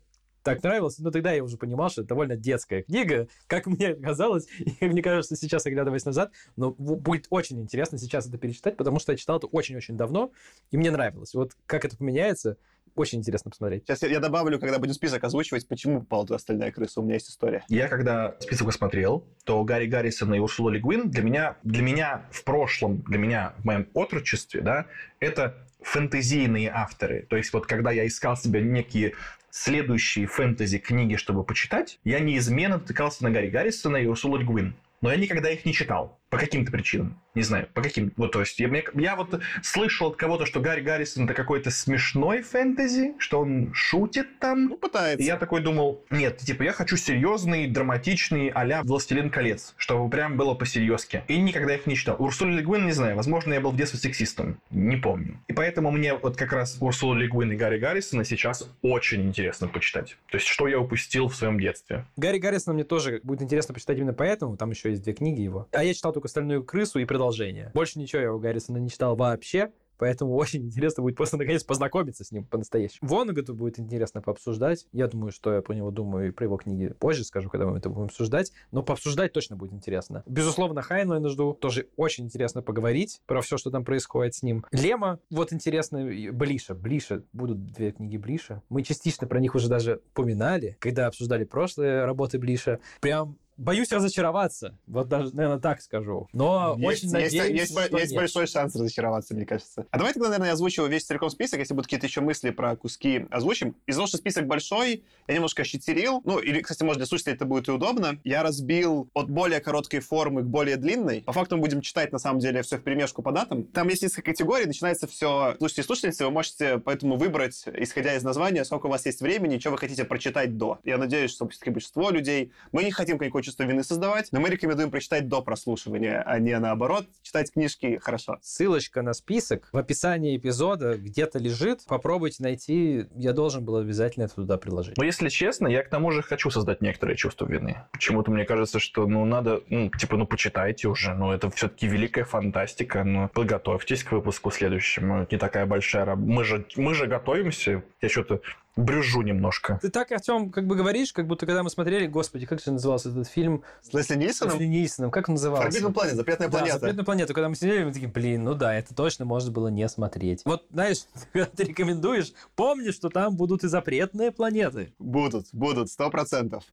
[0.46, 4.46] так нравилось, но тогда я уже понимал, что это довольно детская книга, как мне казалось,
[4.59, 9.00] и как мне кажется сейчас, оглядываясь назад, но будет очень интересно сейчас это перечитать, потому
[9.00, 10.30] что я читал это очень-очень давно,
[10.70, 11.35] и мне нравилось.
[11.35, 12.56] Вот как это поменяется,
[12.94, 13.82] очень интересно посмотреть.
[13.85, 17.00] Сейчас я, я добавлю, когда будем список озвучивать, почему попала туда остальная крыса.
[17.00, 17.64] У меня есть история.
[17.68, 22.44] Я когда список посмотрел, то Гарри Гаррисон и Урсула Лигвин для меня, для меня в
[22.44, 24.87] прошлом, для меня в моем отрочестве, да,
[25.20, 25.56] это
[25.87, 27.26] фэнтезийные авторы.
[27.28, 29.14] То есть вот когда я искал себе некие
[29.57, 34.75] следующие фэнтези-книги, чтобы почитать, я неизменно натыкался на Гарри Гаррисона и Урсулу Льгвин.
[35.01, 36.19] Но я никогда их не читал.
[36.31, 37.21] По каким-то причинам.
[37.37, 38.12] Не знаю, по каким.
[38.17, 42.41] Вот, то есть, я, я вот слышал от кого-то, что Гарри Гаррисон это какой-то смешной
[42.41, 44.69] фэнтези, что он шутит там.
[44.69, 45.23] Ну, пытается.
[45.23, 50.39] И я такой думал, нет, типа, я хочу серьезный, драматичный а-ля «Властелин колец», чтобы прям
[50.39, 51.25] было по-серьезки.
[51.29, 52.17] И никогда их не читал.
[52.19, 54.59] Урсула Легуин, не знаю, возможно, я был в детстве сексистом.
[54.71, 55.39] Не помню.
[55.47, 60.17] И поэтому мне вот как раз Урсула Легуин и Гарри Гаррисона сейчас очень интересно почитать.
[60.31, 62.07] То есть, что я упустил в своем детстве.
[62.17, 64.57] Гарри Гаррисона мне тоже будет интересно почитать именно поэтому.
[64.57, 65.69] Там еще есть две книги его.
[65.73, 67.70] А я читал только «Остальную крысу» и продолжение.
[67.74, 69.70] Больше ничего я у Гаррисона не читал вообще.
[69.98, 73.09] Поэтому очень интересно будет просто наконец познакомиться с ним по-настоящему.
[73.09, 74.87] Вонагату будет интересно пообсуждать.
[74.92, 77.76] Я думаю, что я про него думаю и про его книги позже скажу, когда мы
[77.78, 78.53] это будем обсуждать.
[78.70, 80.22] Но пообсуждать точно будет интересно.
[80.26, 81.53] Безусловно, Хайнлайна жду.
[81.53, 84.64] Тоже очень интересно поговорить про все, что там происходит с ним.
[84.72, 85.99] Лема, вот интересно,
[86.32, 86.74] Блиша.
[86.74, 87.24] Блиша.
[87.34, 88.62] Будут две книги Блиша.
[88.70, 92.80] Мы частично про них уже даже упоминали, когда обсуждали прошлые работы Блиша.
[93.01, 94.78] Прям боюсь разочароваться.
[94.86, 96.28] Вот даже, наверное, так скажу.
[96.32, 98.20] Но Есть, очень есть, надеюсь, есть, что есть нет.
[98.20, 99.86] большой шанс разочароваться, мне кажется.
[99.90, 102.76] А давай тогда, наверное, я озвучу весь целиком список, если будут какие-то еще мысли про
[102.76, 103.76] куски, озвучим.
[103.86, 106.22] Из-за того, что список большой, я немножко щитерил.
[106.24, 108.18] Ну, или, кстати, может, для слушателей это будет и удобно.
[108.24, 111.22] Я разбил от более короткой формы к более длинной.
[111.22, 113.64] По факту мы будем читать, на самом деле, все в перемешку по датам.
[113.64, 115.54] Там есть несколько категорий, начинается все...
[115.59, 119.59] Слушайте и слушательницы, вы можете поэтому выбрать, исходя из названия, сколько у вас есть времени,
[119.59, 120.78] что вы хотите прочитать до.
[120.84, 122.52] Я надеюсь, что все-таки большинство людей...
[122.72, 126.59] Мы не хотим никакое чувство вины создавать, но мы рекомендуем прочитать до прослушивания, а не
[126.59, 127.07] наоборот.
[127.22, 128.38] Читать книжки хорошо.
[128.42, 131.84] Ссылочка на список в описании эпизода где-то лежит.
[131.86, 133.07] Попробуйте найти.
[133.14, 134.99] Я должен был обязательно это туда приложить.
[134.99, 137.84] Но если честно, я к тому же хочу создать некоторое чувство вины.
[137.92, 142.24] Почему-то мне кажется, что ну надо, ну, типа, ну почитайте уже, ну это все-таки великая
[142.24, 145.26] фантастика, ну подготовьтесь к выпуску следующему.
[145.30, 146.28] Не такая большая работа.
[146.32, 147.84] Мы же, мы же готовимся.
[148.01, 148.40] Я что-то
[148.77, 149.79] брюжу немножко.
[149.81, 153.09] Ты так, Артем, как бы говоришь, как будто когда мы смотрели, господи, как же назывался
[153.09, 154.55] этот фильм С Лесли с Нильсоном?
[154.55, 155.79] Лесли Нильсоном, как он назывался?
[155.79, 156.79] Forbidden Planet, запретная Да, планета.
[156.79, 157.35] «Запретную планету».
[157.35, 160.43] Когда мы сидели, мы такие, блин, ну да, это точно можно было не смотреть.
[160.45, 160.99] Вот, знаешь,
[161.33, 164.93] когда ты рекомендуешь, помни, что там будут и запретные планеты.
[164.99, 166.64] Будут, будут, сто процентов.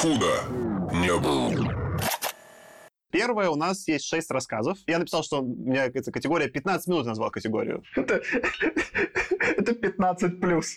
[0.00, 0.34] Худо
[0.92, 1.85] не было.
[3.16, 4.76] Первое, у нас есть шесть рассказов.
[4.86, 7.82] Я написал, что у меня эта категория 15 минут назвал категорию.
[7.94, 8.20] Это,
[9.40, 10.76] это 15 плюс.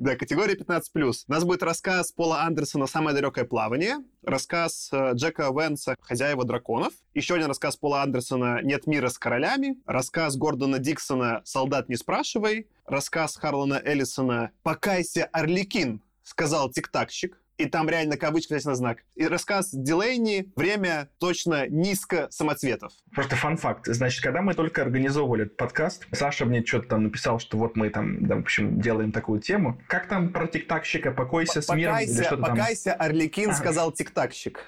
[0.00, 0.82] Да, категория 15+.
[0.94, 6.92] У нас будет рассказ Пола Андерсона «Самое далекое плавание», рассказ э, Джека Венса «Хозяева драконов»,
[7.12, 12.66] еще один рассказ Пола Андерсона «Нет мира с королями», рассказ Гордона Диксона «Солдат, не спрашивай»,
[12.86, 17.40] рассказ Харлана Эллисона «Покайся, Орликин», сказал тиктакщик.
[17.60, 19.04] И там реально кавычка на знак.
[19.16, 22.90] И рассказ Дилейни «Время точно низко самоцветов».
[23.14, 23.84] Просто фан-факт.
[23.84, 27.90] Значит, когда мы только организовывали этот подкаст, Саша мне что-то там написал, что вот мы
[27.90, 29.78] там, да, в общем, делаем такую тему.
[29.88, 32.56] Как там про тиктакщика «Покойся с миром» или Покайся, что-то там?
[32.56, 33.54] покайся, Орликин, А.
[33.54, 34.64] сказал тиктакщик.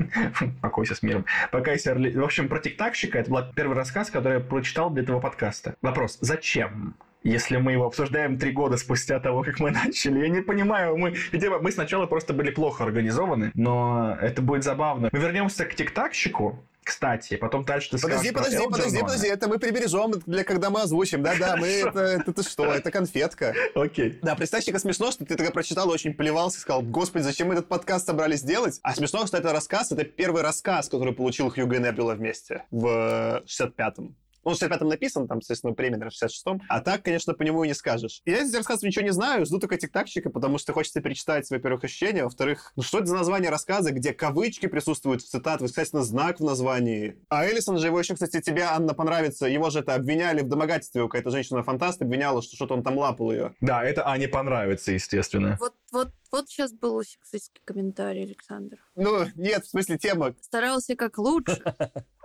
[0.62, 1.26] Покойся с миром.
[1.52, 2.16] Покайся, Орли...
[2.16, 5.74] В общем, про тиктакщика это был первый рассказ, который я прочитал для этого подкаста.
[5.82, 6.16] Вопрос.
[6.22, 6.96] Зачем?
[7.22, 11.14] Если мы его обсуждаем три года спустя того, как мы начали, я не понимаю, мы,
[11.32, 15.10] видимо, мы сначала просто были плохо организованы, но это будет забавно.
[15.12, 19.06] Мы вернемся к тиктакщику, кстати, потом дальше ты Подожди, скажешь подожди, подожди, Элджернона.
[19.06, 21.22] подожди, это мы прибережем для когда мы озвучим.
[21.22, 23.54] Да-да, мы это, это, ты что, это конфетка.
[23.74, 24.18] Окей.
[24.22, 27.54] Да, представь себе смешно, что ты тогда прочитал очень плевался и сказал, господи, зачем мы
[27.54, 28.80] этот подкаст собрались делать?
[28.82, 33.42] А смешно, что это рассказ, это первый рассказ, который получил Хьюго и Небюла вместе в
[33.46, 34.16] 65-м.
[34.42, 36.62] Он в 65-м написан, там, естественно, премия, наверное, в 66-м.
[36.68, 38.22] А так, конечно, по нему и не скажешь.
[38.24, 41.84] И я здесь рассказывать ничего не знаю, жду только тиктакщика, потому что хочется перечитать, во-первых,
[41.84, 46.40] ощущения, во-вторых, ну что это за название рассказа, где кавычки присутствуют в цитат, восклицательный знак
[46.40, 47.16] в названии.
[47.28, 51.02] А Эллисон же, его еще, кстати, тебе, Анна, понравится, его же это обвиняли в домогательстве,
[51.02, 53.54] какая-то женщина-фантаст обвиняла, что что-то он там лапал ее.
[53.60, 55.56] Да, это Ане понравится, естественно.
[55.60, 58.78] Вот, вот, вот сейчас был сексистский комментарий, Александр.
[58.94, 60.34] Ну, нет, в смысле, тема.
[60.40, 61.62] Старался как лучше.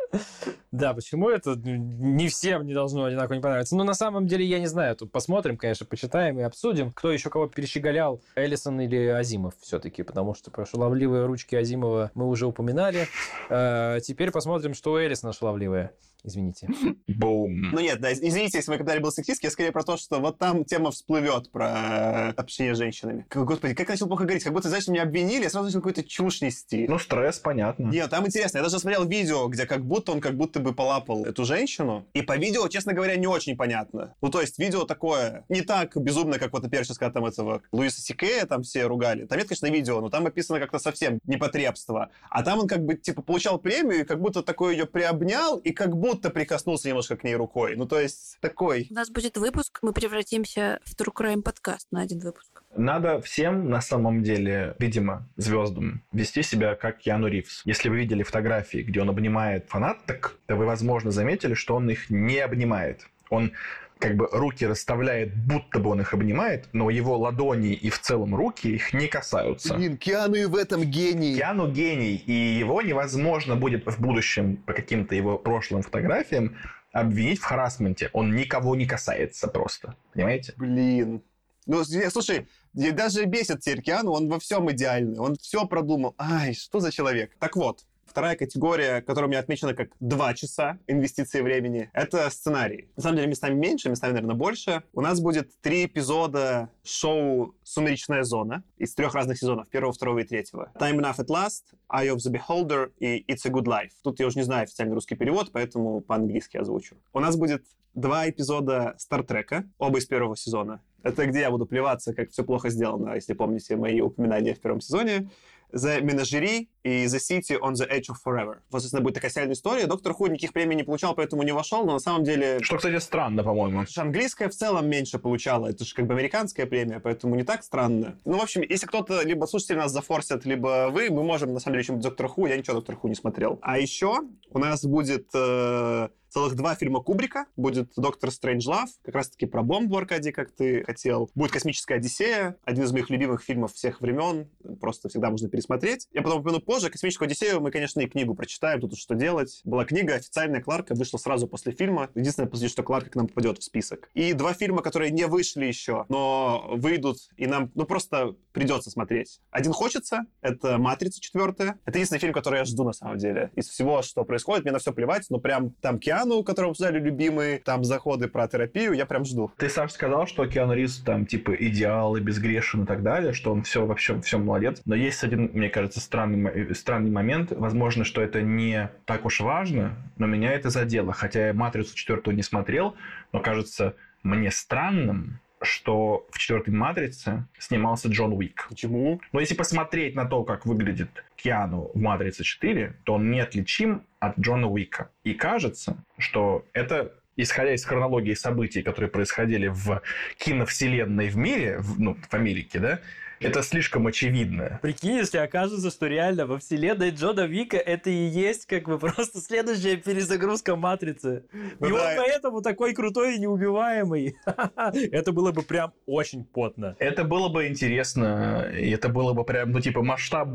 [0.72, 3.76] Да, почему это ну, не всем не должно одинаково не понравиться?
[3.76, 4.96] Ну, на самом деле, я не знаю.
[4.96, 10.36] Тут посмотрим, конечно, почитаем и обсудим, кто еще кого перещеголял, Эллисон или Азимов все-таки, потому
[10.36, 13.08] что про шаловливые ручки Азимова мы уже упоминали.
[13.50, 15.92] Э, теперь посмотрим, что у Эллисона шаловливые.
[16.26, 16.70] Извините.
[17.08, 17.72] Бум.
[17.72, 20.38] Ну нет, да, извините, если мой комментарий был сексистский, я скорее про то, что вот
[20.38, 23.26] там тема всплывет про общение с женщинами.
[23.34, 26.04] Господи, как я начал плохо говорить, как будто, знаешь, меня обвинили, я сразу начал какую-то
[26.04, 26.88] чушь нести.
[26.88, 27.90] Ну, стресс, понятно.
[27.90, 28.58] Нет, там интересно.
[28.58, 32.06] Я даже смотрел видео, где как будто он как будто бы полапал эту женщину.
[32.14, 34.16] И по видео, честно говоря, не очень понятно.
[34.22, 37.62] Ну, то есть видео такое не так безумно, как вот, например, сейчас, когда там этого
[37.72, 39.26] Луиса Сикея там все ругали.
[39.26, 42.10] Там нет, конечно, видео, но там описано как-то совсем непотребство.
[42.30, 45.72] А там он как бы, типа, получал премию, и как будто такой ее приобнял, и
[45.72, 47.76] как будто прикоснулся немножко к ней рукой.
[47.76, 48.88] Ну, то есть такой.
[48.90, 52.64] У нас будет выпуск, мы превратимся в True Crime подкаст на один выпуск.
[52.76, 57.62] Надо всем, на самом деле, видимо, звездам, вести себя как Киану Ривз.
[57.66, 62.10] Если вы видели фотографии, где он обнимает фанаток, то вы, возможно, заметили, что он их
[62.10, 63.08] не обнимает.
[63.30, 63.54] Он
[64.00, 68.36] как бы руки расставляет, будто бы он их обнимает, но его ладони и в целом
[68.36, 69.74] руки их не касаются.
[69.76, 71.36] Блин, Киану и в этом гений.
[71.36, 76.58] Киану гений, и его невозможно будет в будущем по каким-то его прошлым фотографиям
[76.92, 78.10] обвинить в харасменте.
[78.14, 79.96] Он никого не касается просто.
[80.14, 80.54] Понимаете?
[80.58, 81.22] Блин.
[81.66, 86.14] Ну, с- слушай, даже бесит теперь Киану, он во всем идеальный, он все продумал.
[86.18, 87.32] Ай, что за человек?
[87.40, 87.82] Так вот,
[88.16, 92.88] вторая категория, которая у меня отмечена как два часа инвестиции времени, это сценарий.
[92.96, 94.84] На самом деле, местами меньше, местами, наверное, больше.
[94.94, 100.24] У нас будет три эпизода шоу «Сумеречная зона» из трех разных сезонов, первого, второго и
[100.24, 100.72] третьего.
[100.80, 103.92] «Time Enough at Last», «Eye of the Beholder» и «It's a Good Life».
[104.02, 106.96] Тут я уже не знаю официальный русский перевод, поэтому по-английски озвучу.
[107.12, 110.80] У нас будет два эпизода Стартрека, оба из первого сезона.
[111.04, 114.82] Это где я буду плеваться, как все плохо сделано, если помните мои упоминания в первом
[114.82, 115.30] сезоне.
[115.74, 118.58] The Menagerie и The City on the Edge of Forever.
[118.70, 119.88] Вот, собственно, будет такая сериальная история.
[119.88, 122.60] Доктор Ху никаких премий не получал, поэтому не вошел, но на самом деле...
[122.62, 123.86] Что, кстати, странно, по-моему.
[123.98, 125.68] Английская в целом меньше получала.
[125.68, 128.20] Это же как бы американская премия, поэтому не так странно.
[128.26, 131.76] Ну, в общем, если кто-то, либо слушатели нас зафорсят, либо вы, мы можем, на самом
[131.76, 132.46] деле, еще Доктор Ху.
[132.46, 133.60] Я ничего Доктор Ху не смотрел.
[133.62, 137.46] А еще у нас будет э, целых два фильма Кубрика.
[137.56, 141.32] Будет «Доктор Стрэндж Лав», как раз-таки про бомбу, Аркадий, как ты хотел.
[141.34, 144.50] Будет «Космическая Одиссея», один из моих любимых фильмов всех времен.
[144.82, 146.10] Просто всегда можно пересмотреть.
[146.12, 146.90] Я потом упомяну позже.
[146.90, 148.82] «Космическую Одиссею» мы, конечно, и книгу прочитаем.
[148.82, 149.62] Тут что делать.
[149.64, 152.10] Была книга официальная Кларка, вышла сразу после фильма.
[152.16, 154.10] Единственное, после что Кларка к нам попадет в список.
[154.14, 159.40] И два фильма, которые не вышли еще, но выйдут, и нам, ну, просто придется смотреть.
[159.52, 161.80] Один хочется, это «Матрица» четвертая.
[161.86, 163.52] Это единственный фильм, который я жду, на самом деле.
[163.56, 167.60] Из всего, что происходит, мне на все плевать, но прям там Киану, которого обсуждали, любимые,
[167.60, 169.52] там заходы про терапию, я прям жду.
[169.58, 173.52] Ты сам сказал, что Киану Ривз там типа идеал и безгрешен и так далее, что
[173.52, 174.82] он все вообще все молодец.
[174.86, 177.52] Но есть один, мне кажется, странный, странный момент.
[177.52, 181.14] Возможно, что это не так уж важно, но меня это задело.
[181.14, 182.96] Хотя я «Матрицу» четвертую не смотрел,
[183.32, 188.68] но кажется мне странным, что в четвертой «Матрице» снимался Джон Уик.
[188.70, 189.20] Почему?
[189.32, 194.40] Но если посмотреть на то, как выглядит Киану в «Матрице 4», то он неотличим от
[194.40, 195.10] Джона Уика.
[195.24, 200.02] И кажется, что это исходя из хронологии событий, которые происходили в
[200.38, 203.00] киновселенной в мире, в, ну, в Америке, да,
[203.40, 204.80] это слишком очевидно.
[204.82, 209.42] Прикинь, если окажется, что реально во вселенной Джона Вика это и есть как бы просто
[209.42, 211.44] следующая перезагрузка Матрицы.
[211.80, 212.14] Ну и он да.
[212.18, 214.38] поэтому такой крутой и неубиваемый.
[215.12, 216.96] Это было бы прям очень потно.
[217.00, 220.50] Это было бы интересно, и это было бы прям, ну, типа, масштаб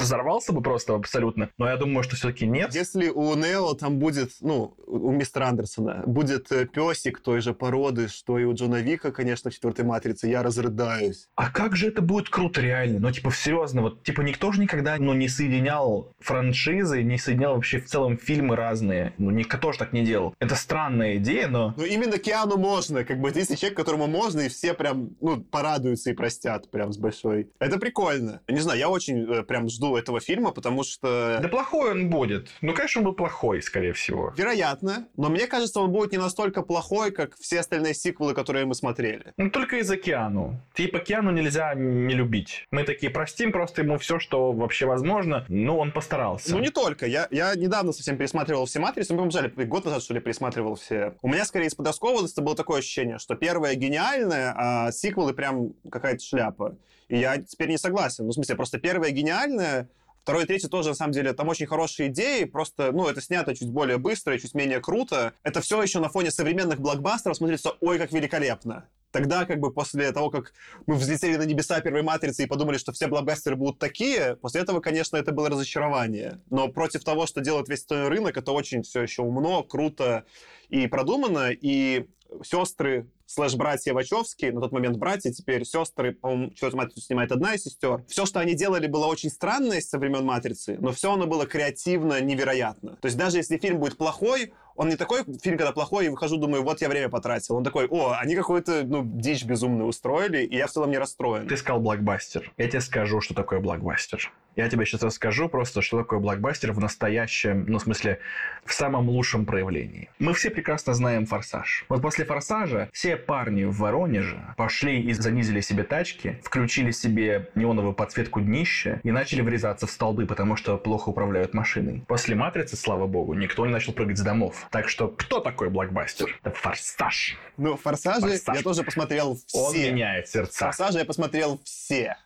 [0.00, 2.74] взорвался бы просто абсолютно, но я думаю, что все-таки нет.
[2.74, 8.08] Если у Нео там будет, ну, у мистера Андерсона, будет э, песик той же породы,
[8.08, 11.28] что и у Джона Вика, конечно, в четвертой матрице, я разрыдаюсь.
[11.34, 13.00] А как же это будет круто реально?
[13.00, 17.80] Ну, типа, серьезно, вот, типа, никто же никогда, ну, не соединял франшизы, не соединял вообще
[17.80, 19.14] в целом фильмы разные.
[19.18, 20.34] Ну, никто же так не делал.
[20.38, 21.74] Это странная идея, но...
[21.76, 26.10] Но именно Киану можно, как бы, единственный человек, которому можно, и все прям, ну, порадуются
[26.10, 27.50] и простят прям с большой.
[27.58, 28.40] Это прикольно.
[28.48, 31.38] Не знаю, я очень э, прям жду этого фильма, потому что...
[31.40, 32.48] Да плохой он будет.
[32.60, 34.32] Ну, конечно, он был плохой, скорее всего.
[34.36, 38.74] Вероятно, но мне кажется, он будет не настолько плохой, как все остальные сиквелы, которые мы
[38.74, 39.32] смотрели.
[39.36, 40.60] Ну, только из-за Киану.
[40.74, 42.66] Типа, Киану нельзя не любить.
[42.70, 45.44] Мы такие простим просто ему все, что вообще возможно.
[45.48, 46.52] Ну, он постарался.
[46.52, 47.06] Ну, не только.
[47.06, 49.14] Я, я недавно совсем пересматривал все «Матрицы».
[49.14, 51.14] Мы побежали, год назад, что ли, пересматривал все.
[51.22, 55.72] У меня, скорее, из подросткового возраста было такое ощущение, что первое гениальное, а сиквелы прям
[55.90, 56.76] какая-то шляпа.
[57.10, 58.24] И я теперь не согласен.
[58.24, 59.88] Ну, в смысле, просто первое гениальное,
[60.22, 63.56] Второй и третий тоже, на самом деле, там очень хорошие идеи, просто, ну, это снято
[63.56, 65.32] чуть более быстро и чуть менее круто.
[65.42, 68.86] Это все еще на фоне современных блокбастеров смотрится, ой, как великолепно.
[69.10, 70.52] Тогда, как бы, после того, как
[70.86, 74.80] мы взлетели на небеса первой матрицы и подумали, что все блокбастеры будут такие, после этого,
[74.80, 76.40] конечно, это было разочарование.
[76.50, 80.24] Но против того, что делает весь остальной рынок, это очень все еще умно, круто
[80.68, 81.50] и продумано.
[81.50, 82.06] И
[82.42, 87.62] сестры слэш-братья Вачовски, на тот момент братья, теперь сестры, по-моему, четвертую матрицу снимает одна из
[87.62, 88.04] сестер.
[88.08, 92.20] Все, что они делали, было очень странное со времен матрицы, но все оно было креативно
[92.20, 92.96] невероятно.
[92.96, 96.38] То есть даже если фильм будет плохой, он не такой фильм, когда плохой, и выхожу,
[96.38, 97.54] думаю, вот я время потратил.
[97.54, 101.46] Он такой, о, они какую-то, ну, дичь безумную устроили, и я в целом не расстроен.
[101.46, 102.50] Ты сказал блокбастер.
[102.56, 104.32] Я тебе скажу, что такое блокбастер.
[104.56, 108.18] Я тебе сейчас расскажу просто, что такое блокбастер в настоящем, ну, в смысле,
[108.64, 110.10] в самом лучшем проявлении.
[110.18, 111.84] Мы все прекрасно знаем «Форсаж».
[111.88, 117.94] Вот после «Форсажа» все парни в Воронеже пошли и занизили себе тачки, включили себе неоновую
[117.94, 122.04] подсветку днища и начали врезаться в столбы, потому что плохо управляют машиной.
[122.08, 124.66] После «Матрицы», слава богу, никто не начал прыгать с домов.
[124.70, 126.38] Так что кто такой блокбастер?
[126.42, 127.38] Это «Форсаж».
[127.56, 128.56] Ну, «Форсажи» «Форсаж».
[128.56, 129.92] я тоже посмотрел Он все.
[129.92, 130.66] меняет сердца.
[130.66, 132.16] «Форсажи» я посмотрел все.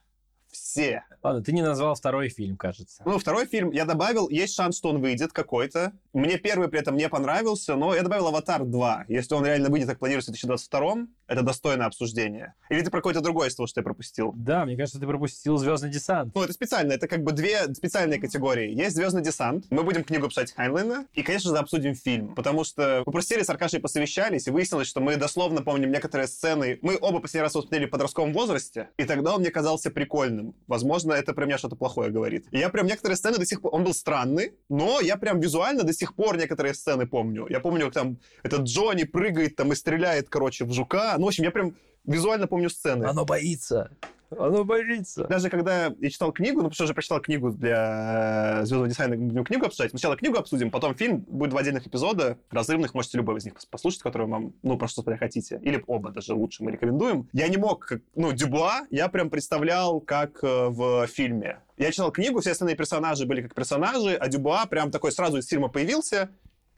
[0.75, 1.05] Все.
[1.23, 3.05] Ладно, ты не назвал второй фильм, кажется.
[3.07, 5.93] Ну, второй фильм я добавил, есть шанс, что он выйдет какой-то.
[6.13, 9.05] Мне первый при этом не понравился, но я добавил «Аватар 2».
[9.07, 12.55] Если он реально выйдет, как планируется, в 2022 это достойное обсуждение.
[12.69, 14.33] Или ты про какое-то другое из того, что я пропустил?
[14.37, 16.35] Да, мне кажется, ты пропустил Звездный десант.
[16.35, 18.75] Ну, это специально, это как бы две специальные категории.
[18.75, 23.03] Есть «Звездный десант», мы будем книгу писать Хайнлайна, и, конечно же, обсудим фильм, потому что
[23.07, 26.81] мы просто сели с Аркашей посовещались, и выяснилось, что мы дословно помним некоторые сцены.
[26.83, 30.55] Мы оба последний раз его смотрели в подростковом возрасте, и тогда он мне казался прикольным.
[30.67, 32.47] Возможно, это про меня что-то плохое говорит.
[32.51, 33.75] И я прям некоторые сцены до сих пор...
[33.75, 37.47] Он был странный, но я прям визуально до сих пор некоторые сцены помню.
[37.49, 41.15] Я помню, как там этот Джонни прыгает там и стреляет, короче, в жука.
[41.19, 43.05] Ну, в общем, я прям визуально помню сцены.
[43.05, 43.91] Оно боится.
[44.31, 45.25] Оно боится.
[45.25, 49.45] Даже когда я читал книгу, ну, потому что уже прочитал книгу для Звездного десайна, будем
[49.45, 49.91] книгу обсуждать.
[49.91, 51.19] Сначала книгу обсудим, потом фильм.
[51.21, 54.89] Будет два отдельных эпизода, разрывных, можете любой из них пос- послушать, который вам, ну, про
[54.89, 55.61] что хотите.
[55.63, 57.29] Или оба даже лучше мы рекомендуем.
[57.33, 61.59] Я не мог, ну, Дюбуа я прям представлял, как э, в фильме.
[61.77, 65.49] Я читал книгу, все остальные персонажи были как персонажи, а Дюбуа прям такой сразу из
[65.49, 66.31] фильма появился,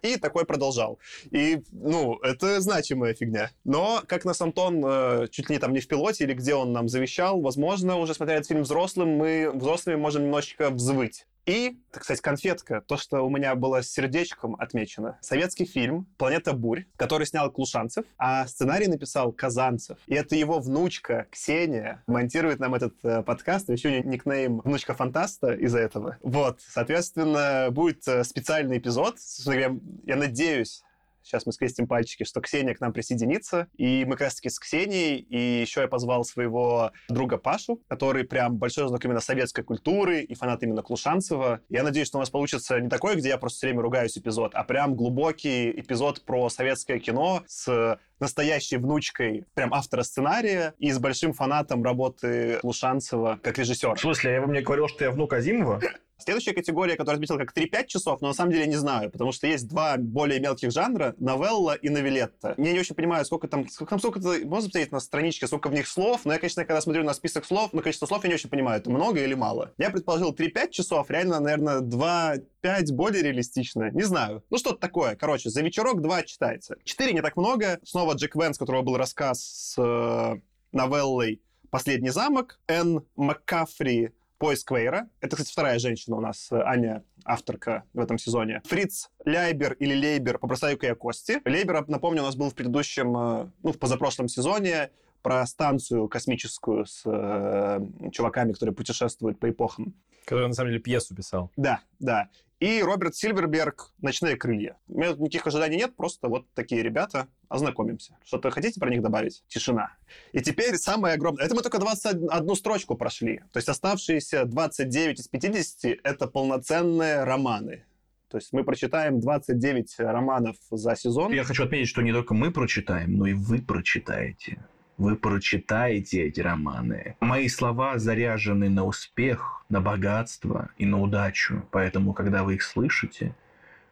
[0.03, 0.99] и такой продолжал.
[1.31, 3.51] И, ну, это значимая фигня.
[3.65, 6.73] Но, как нас Антон э, чуть ли не там не в пилоте, или где он
[6.73, 11.27] нам завещал, возможно, уже смотря этот фильм взрослым, мы взрослыми можем немножечко взвыть.
[11.47, 15.17] И, так сказать, конфетка, то, что у меня было сердечком отмечено.
[15.21, 19.97] Советский фильм «Планета бурь», который снял Клушанцев, а сценарий написал Казанцев.
[20.07, 23.69] И это его внучка Ксения монтирует нам этот э, подкаст.
[23.69, 26.19] Еще у нее никнейм «Внучка фантаста» из-за этого.
[26.21, 29.17] Вот, соответственно, будет э, специальный эпизод.
[29.47, 30.83] Я надеюсь,
[31.27, 33.67] Сейчас мы скрестим пальчики, что Ксения к нам присоединится.
[33.77, 38.57] И мы как раз-таки с Ксенией, и еще я позвал своего друга Пашу, который прям
[38.57, 41.63] большой знак именно советской культуры и фанат именно Клушанцева.
[41.69, 44.55] Я надеюсь, что у нас получится не такой, где я просто все время ругаюсь эпизод,
[44.55, 50.99] а прям глубокий эпизод про советское кино с настоящей внучкой прям автора сценария и с
[50.99, 53.97] большим фанатом работы Лушанцева как режиссер.
[53.97, 55.81] В смысле, я бы мне говорил, что я внук Азимова?
[56.19, 59.47] Следующая категория, которую отметил как 3-5 часов, но на самом деле не знаю, потому что
[59.47, 62.55] есть два более мелких жанра, новелла и новелетта.
[62.57, 65.75] Я не очень понимаю, сколько там, сколько там, сколько можно посмотреть на страничке, сколько в
[65.75, 68.35] них слов, но я, конечно, когда смотрю на список слов, на количество слов я не
[68.35, 69.73] очень понимаю, это много или мало.
[69.77, 72.37] Я предположил 3-5 часов, реально, наверное, 2
[72.67, 73.91] 5 более реалистично.
[73.93, 74.43] Не знаю.
[74.51, 75.15] Ну, что-то такое.
[75.15, 76.77] Короче, за вечерок 2 читается.
[76.83, 77.79] 4 не так много.
[77.85, 80.41] Снова Джек Венс, у которого был рассказ с э,
[80.73, 81.41] новеллой
[81.71, 82.59] «Последний замок».
[82.67, 85.09] Энн Маккафри «Поиск Вейра».
[85.21, 88.63] Это, кстати, вторая женщина у нас, э, Аня, авторка в этом сезоне.
[88.65, 91.41] Фриц Ляйбер или Лейбер «Побросаю-ка я кости».
[91.45, 94.91] Лейбер, напомню, у нас был в предыдущем, э, ну, в позапрошлом сезоне
[95.23, 97.81] про станцию космическую с э,
[98.13, 99.95] чуваками, которые путешествуют по эпохам.
[100.25, 101.51] Который, на самом деле, пьесу писал.
[101.57, 102.29] Да, да.
[102.59, 104.79] И Роберт Сильверберг «Ночные крылья».
[104.89, 107.29] У меня тут никаких ожиданий нет, просто вот такие ребята.
[107.51, 108.17] Ознакомимся.
[108.25, 109.45] Что-то хотите про них добавить?
[109.47, 109.93] Тишина.
[110.33, 111.45] И теперь самое огромное...
[111.45, 113.43] Это мы только 21 строчку прошли.
[113.53, 117.85] То есть оставшиеся 29 из 50— это полноценные романы.
[118.31, 121.33] То есть мы прочитаем 29 романов за сезон.
[121.33, 124.65] Я хочу отметить, что не только мы прочитаем, но и вы прочитаете.
[124.99, 127.17] Вы прочитаете эти романы.
[127.21, 131.67] Мои слова заряжены на успех, на богатство и на удачу.
[131.71, 133.35] Поэтому, когда вы их слышите,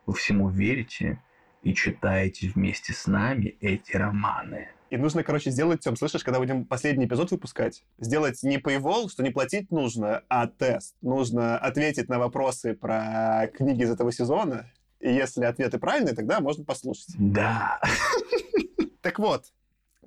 [0.06, 1.20] вы всему верите
[1.62, 4.68] и читаете вместе с нами эти романы.
[4.88, 9.22] И нужно, короче, сделать, Тем, слышишь, когда будем последний эпизод выпускать, сделать не paywall, что
[9.22, 10.94] не платить нужно, а тест.
[11.02, 14.70] Нужно ответить на вопросы про книги из этого сезона.
[15.00, 17.14] И если ответы правильные, тогда можно послушать.
[17.18, 17.80] Да.
[19.02, 19.52] Так вот,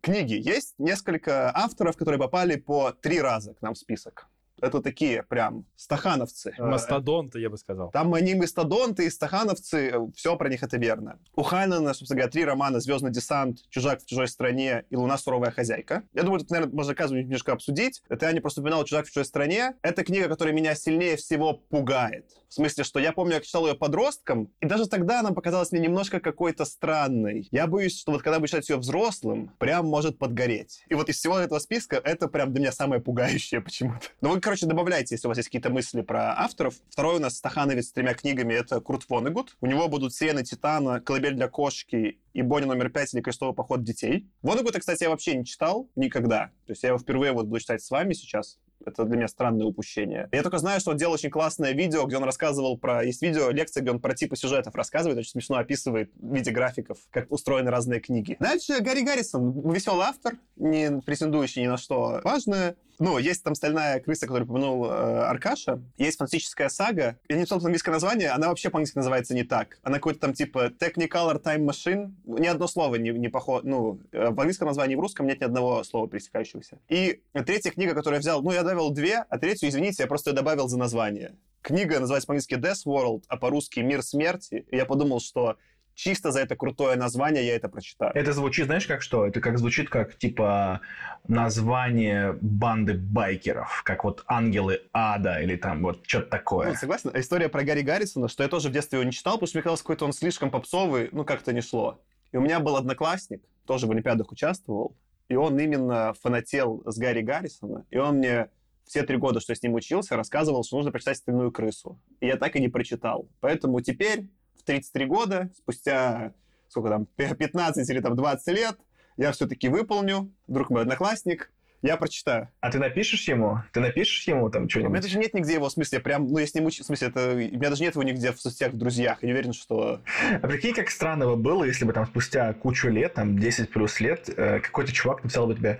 [0.07, 0.35] книги.
[0.35, 4.27] Есть несколько авторов, которые попали по три раза к нам в список.
[4.61, 6.53] Это такие прям стахановцы.
[6.57, 7.91] Мастодонты, я бы сказал.
[7.91, 11.19] Там они мастодонты и стахановцы, все про них это верно.
[11.35, 15.51] У Хайнена, собственно говоря, три романа «Звездный десант», «Чужак в чужой стране» и «Луна суровая
[15.51, 16.03] хозяйка».
[16.13, 18.01] Я думаю, тут, наверное, можно оказывать немножко обсудить.
[18.09, 19.75] Это я не просто упоминал «Чужак в чужой стране».
[19.81, 22.25] Это книга, которая меня сильнее всего пугает.
[22.49, 25.81] В смысле, что я помню, я читал ее подростком, и даже тогда она показалась мне
[25.81, 27.47] немножко какой-то странной.
[27.51, 30.83] Я боюсь, что вот когда буду читать ее взрослым, прям может подгореть.
[30.87, 34.07] И вот из всего этого списка это прям для меня самое пугающее почему-то.
[34.21, 36.75] Но вы, короче, добавляйте, если у вас есть какие-то мысли про авторов.
[36.89, 39.57] Второй у нас стахановец с тремя книгами— это Курт Вонегут.
[39.59, 43.83] У него будут «Сирены Титана», «Колыбель для кошки» и «Бонни номер пять» или «Крестовый поход
[43.83, 44.25] детей».
[44.41, 46.51] Вонегута, кстати, я вообще не читал никогда.
[46.65, 48.57] То есть я его впервые вот буду читать с вами сейчас.
[48.85, 50.29] Это для меня странное упущение.
[50.31, 53.03] Я только знаю, что он делал очень классное видео, где он рассказывал про...
[53.03, 56.99] Есть видео, лекция, где он про типы сюжетов рассказывает, очень смешно описывает в виде графиков,
[57.09, 58.37] как устроены разные книги.
[58.39, 62.77] Дальше Гарри Гаррисон, веселый автор, не претендующий ни на что важное.
[62.99, 65.79] Ну, есть там «Стальная крыса», которую упомянул э, Аркаша.
[65.97, 67.17] Есть фантастическая сага.
[67.29, 69.77] Я не читал английское название, она вообще по-английски называется не так.
[69.83, 72.11] Она какой-то там типа Technicolor Time Machine.
[72.25, 73.67] Ни одно слово не, не похоже...
[73.67, 76.79] Ну, в английском названии в русском нет ни одного слова пересекающегося.
[76.89, 80.33] И третья книга, которую я взял, ну, я добавил две, а третью, извините, я просто
[80.33, 81.35] добавил за название.
[81.61, 84.65] Книга называется по-английски Death World, а по-русски Мир смерти.
[84.71, 85.57] И я подумал, что
[85.97, 88.11] чисто за это крутое название я это прочитаю.
[88.13, 89.25] Это звучит, знаешь, как что?
[89.25, 90.81] Это как звучит как, типа,
[91.27, 96.69] название банды байкеров, как вот «Ангелы ада» или там вот что-то такое.
[96.69, 97.11] Ну, согласен.
[97.15, 99.63] История про Гарри Гаррисона, что я тоже в детстве его не читал, потому что мне
[99.63, 101.99] казалось, какой-то он слишком попсовый, ну, как-то не шло.
[102.31, 104.95] И у меня был одноклассник, тоже в Олимпиадах участвовал,
[105.29, 108.49] и он именно фанател с Гарри Гаррисона, и он мне
[108.85, 111.99] все три года, что я с ним учился, рассказывал, что нужно прочитать «Стальную крысу».
[112.19, 113.27] И я так и не прочитал.
[113.39, 114.29] Поэтому теперь,
[114.59, 116.33] в 33 года, спустя,
[116.67, 118.77] сколько там, 15 или там 20 лет,
[119.17, 121.51] я все-таки выполню, вдруг мой одноклассник,
[121.83, 122.49] Я прочитаю.
[122.59, 123.59] А ты напишешь ему?
[123.71, 125.01] Ты напишешь ему там У меня что-нибудь?
[125.01, 127.33] даже нет нигде его, в смысле, прям, ну, я с ним уч- в смысле, это,
[127.33, 129.19] у меня даже нет его нигде в соцсетях, в друзьях.
[129.21, 130.01] Я не уверен, что...
[130.41, 133.99] А прикинь, как странно бы было, если бы там спустя кучу лет, там 10 плюс
[133.99, 135.79] лет, э, какой-то чувак написал бы тебе,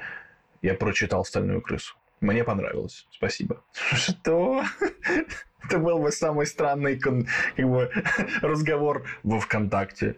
[0.61, 1.95] я прочитал «Стальную крысу».
[2.21, 3.07] Мне понравилось.
[3.11, 3.63] Спасибо.
[3.93, 4.63] Что?
[5.63, 7.91] Это был бы самый странный кон- как бы,
[8.41, 10.15] разговор во ВКонтакте.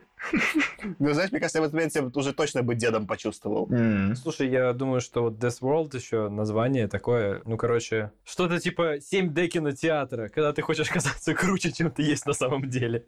[1.00, 3.70] Ну, знаешь, мне кажется, я в этот момент себя уже точно бы дедом почувствовал.
[3.72, 4.16] М.
[4.18, 9.48] Слушай, я думаю, что вот Death World еще название такое, ну, короче, что-то типа 7D
[9.48, 13.06] кинотеатра, когда ты хочешь казаться круче, чем ты есть на самом деле.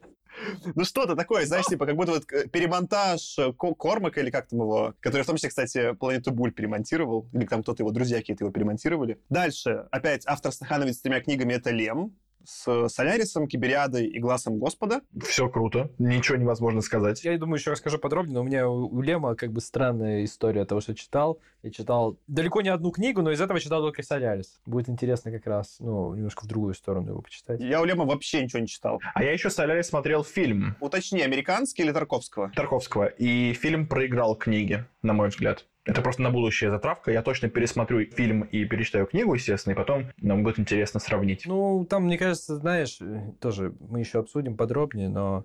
[0.74, 4.48] Ну, что-то такое, знаешь, типа, как будто вот э, перемонтаж э, Ко- Кормака или как
[4.48, 8.18] там его, который в том числе, кстати, Планету Буль перемонтировал, или там кто-то его друзья
[8.18, 9.20] какие-то его перемонтировали.
[9.28, 15.02] Дальше, опять, автор Стахановец с тремя книгами— это Лем, с Солярисом, Кибериадой и Глазом Господа.
[15.20, 15.90] Все круто.
[15.98, 17.24] Ничего невозможно сказать.
[17.24, 20.80] Я думаю, еще расскажу подробнее, но у меня у Лема как бы странная история того,
[20.80, 21.38] что читал.
[21.62, 24.60] Я читал далеко не одну книгу, но из этого читал только Солярис.
[24.66, 27.60] Будет интересно как раз, ну, немножко в другую сторону его почитать.
[27.60, 29.00] Я у Лема вообще ничего не читал.
[29.14, 32.50] А я еще «Солярис» смотрел фильм Уточни, американский или Тарковского?
[32.54, 35.66] Тарковского, и фильм проиграл книги, на мой взгляд.
[35.84, 37.10] Это просто на будущее затравка.
[37.10, 41.44] Я точно пересмотрю фильм и перечитаю книгу, естественно, и потом нам будет интересно сравнить.
[41.44, 45.44] Ну, там, мне кажется, знаешь, э, тоже мы еще обсудим подробнее, но,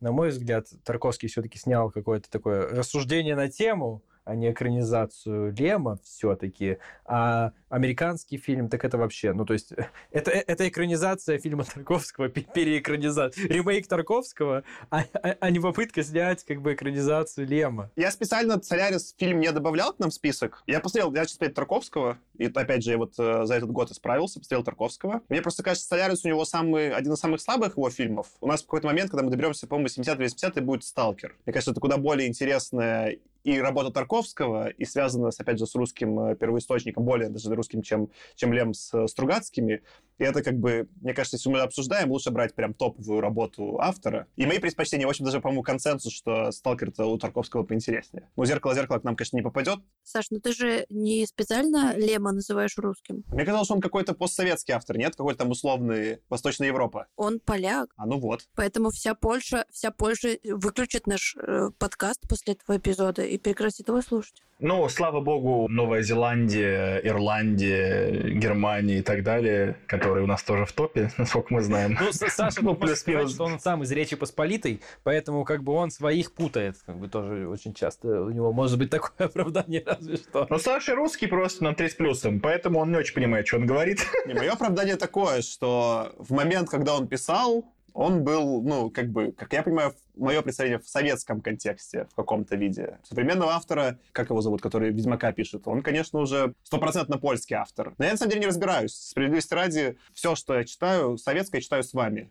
[0.00, 5.98] на мой взгляд, Тарковский все-таки снял какое-то такое рассуждение на тему, а не экранизацию Лема
[6.02, 6.78] все-таки.
[7.04, 9.72] А американский фильм, так это вообще, ну, то есть,
[10.10, 16.44] это, это экранизация фильма Тарковского, пе- переэкранизация, ремейк Тарковского, а, а- а не попытка снять,
[16.44, 17.90] как бы, экранизацию Лема.
[17.96, 20.62] Я специально Солярис фильм не добавлял к нам в список.
[20.66, 24.40] Я посмотрел, я сейчас Тарковского, и опять же, я вот э, за этот год исправился,
[24.40, 25.22] посмотрел Тарковского.
[25.28, 28.26] Мне просто кажется, Солярис у него самый, один из самых слабых его фильмов.
[28.40, 31.36] У нас в какой-то момент, когда мы доберемся, по-моему, 70-80 будет Сталкер.
[31.46, 36.18] Мне кажется, это куда более интересная и работа Тарковского, и связана, опять же, с русским
[36.18, 39.82] э, первоисточником, более даже русским, чем, чем Лем с э, Стругацкими.
[40.18, 44.26] И это как бы, мне кажется, если мы обсуждаем, лучше брать прям топовую работу автора.
[44.36, 48.28] И мои предпочтения, в общем, даже, по-моему, консенсус, что Сталкер-то у Тарковского поинтереснее.
[48.36, 49.78] Ну, «Зеркало-зеркало» к нам, конечно, не попадет.
[50.02, 53.24] Саш, ну ты же не специально Лема называешь русским.
[53.28, 55.16] Мне казалось, что он какой-то постсоветский автор, нет?
[55.16, 57.06] Какой-то там условный Восточная Европа.
[57.16, 58.48] Он поляк, А ну вот.
[58.54, 64.00] поэтому вся Польша, вся Польша выключит наш э, подкаст после этого эпизода и прекратит его
[64.00, 64.42] слушать.
[64.58, 70.72] Ну, слава богу, Новая Зеландия, Ирландия, Германия и так далее, которые у нас тоже в
[70.72, 71.98] топе, насколько мы знаем.
[72.00, 73.34] Ну, Саша, Ну, ну, плюс плюс-минус.
[73.34, 77.46] что он сам из Речи Посполитой, поэтому как бы он своих путает, как бы тоже
[77.46, 80.46] очень часто у него может быть такое оправдание, разве что.
[80.48, 83.66] Но Саша русский просто на 3 с плюсом, поэтому он не очень понимает, что он
[83.66, 84.06] говорит.
[84.26, 87.66] Не, мое оправдание такое, что в момент, когда он писал,
[87.96, 92.54] он был, ну, как бы, как я понимаю, мое представление в советском контексте в каком-то
[92.54, 92.98] виде.
[93.02, 97.94] Современного автора, как его зовут, который Ведьмака пишет, он, конечно, уже стопроцентно польский автор.
[97.96, 98.92] Но я, на самом деле, не разбираюсь.
[98.92, 102.30] Справедливости ради, все, что я читаю, советское, я читаю с вами.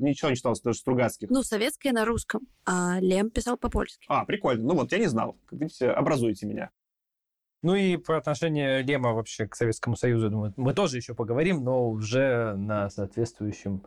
[0.00, 1.30] Ничего не читал, даже Стругацких.
[1.30, 4.04] Ну, советское на русском, а Лем писал по-польски.
[4.08, 4.64] А, прикольно.
[4.64, 5.36] Ну вот, я не знал.
[5.46, 6.70] Как видите, образуйте меня.
[7.62, 11.88] Ну и про отношение Лема вообще к Советскому Союзу, думаю, мы тоже еще поговорим, но
[11.90, 13.82] уже на соответствующем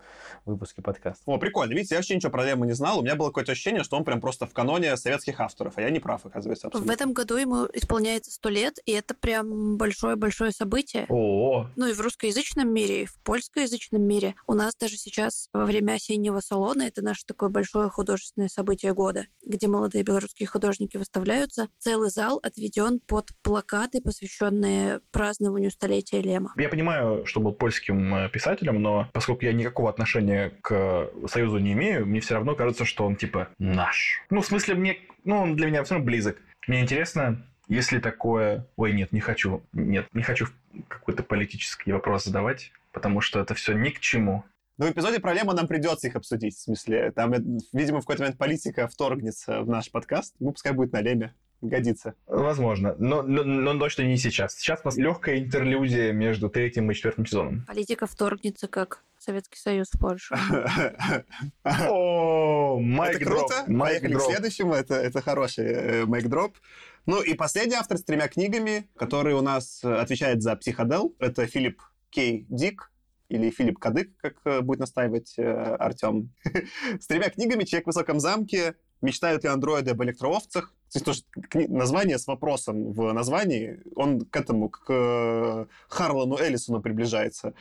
[0.46, 1.22] выпуске подкаста.
[1.28, 1.74] О, прикольно.
[1.74, 3.00] Видите, я вообще ничего про Лема не знал.
[3.00, 5.78] У меня было какое-то ощущение, что он прям просто в каноне советских авторов.
[5.78, 6.92] А я не прав, оказывается, В абсолютно.
[6.92, 11.06] этом году ему исполняется сто лет, и это прям большое-большое событие.
[11.08, 14.36] О, Ну и в русскоязычном мире, и в польскоязычном мире.
[14.48, 19.26] У нас даже сейчас во время осеннего салона это наше такое большое художественное событие года,
[19.46, 21.68] где молодые белорусские художники выставляются.
[21.78, 26.54] Целый зал отведен под плакаты, посвященные празднованию столетия Лема.
[26.58, 31.74] Я понимаю, что был польским э, писателем, но поскольку я никакого отношения к Союзу не
[31.74, 34.22] имею, мне все равно кажется, что он типа наш.
[34.30, 36.38] Ну, в смысле, мне, ну, он для меня все равно близок.
[36.68, 38.66] Мне интересно, если такое...
[38.78, 39.62] Ой, нет, не хочу.
[39.74, 40.48] Нет, не хочу
[40.88, 44.46] какой-то политический вопрос задавать, потому что это все ни к чему.
[44.78, 46.56] Ну, в эпизоде про Лема нам придется их обсудить.
[46.56, 47.40] В смысле, там, э,
[47.74, 50.36] видимо, в какой-то момент политика вторгнется в наш подкаст.
[50.40, 51.34] Ну, пускай будет на Леме.
[51.62, 52.14] Годится.
[52.26, 54.56] Возможно, но, но, но точно не сейчас.
[54.56, 57.66] Сейчас у нас легкая интерлюдия между третьим и четвертым сезоном.
[57.68, 60.36] Политика вторгнется, как Советский Союз в Польшу.
[61.64, 63.64] О, майк Это дроп, круто.
[63.68, 64.32] майк Поехали к дроп.
[64.32, 64.74] следующему.
[64.74, 66.58] Это, это хороший э, майк-дроп.
[67.06, 71.46] Ну и последний автор с тремя книгами, который у нас э, отвечает за психодел, это
[71.46, 72.90] Филипп Кей Дик,
[73.30, 76.34] или Филипп Кадык, как э, будет настаивать э, Артем.
[77.00, 81.22] С тремя книгами «Человек в высоком замке», «Мечтают ли андроиды об электроовцах?» Кстати, тоже
[81.52, 87.54] кни- название с вопросом в названии, он к этому, к э, Харлану Эллисону приближается.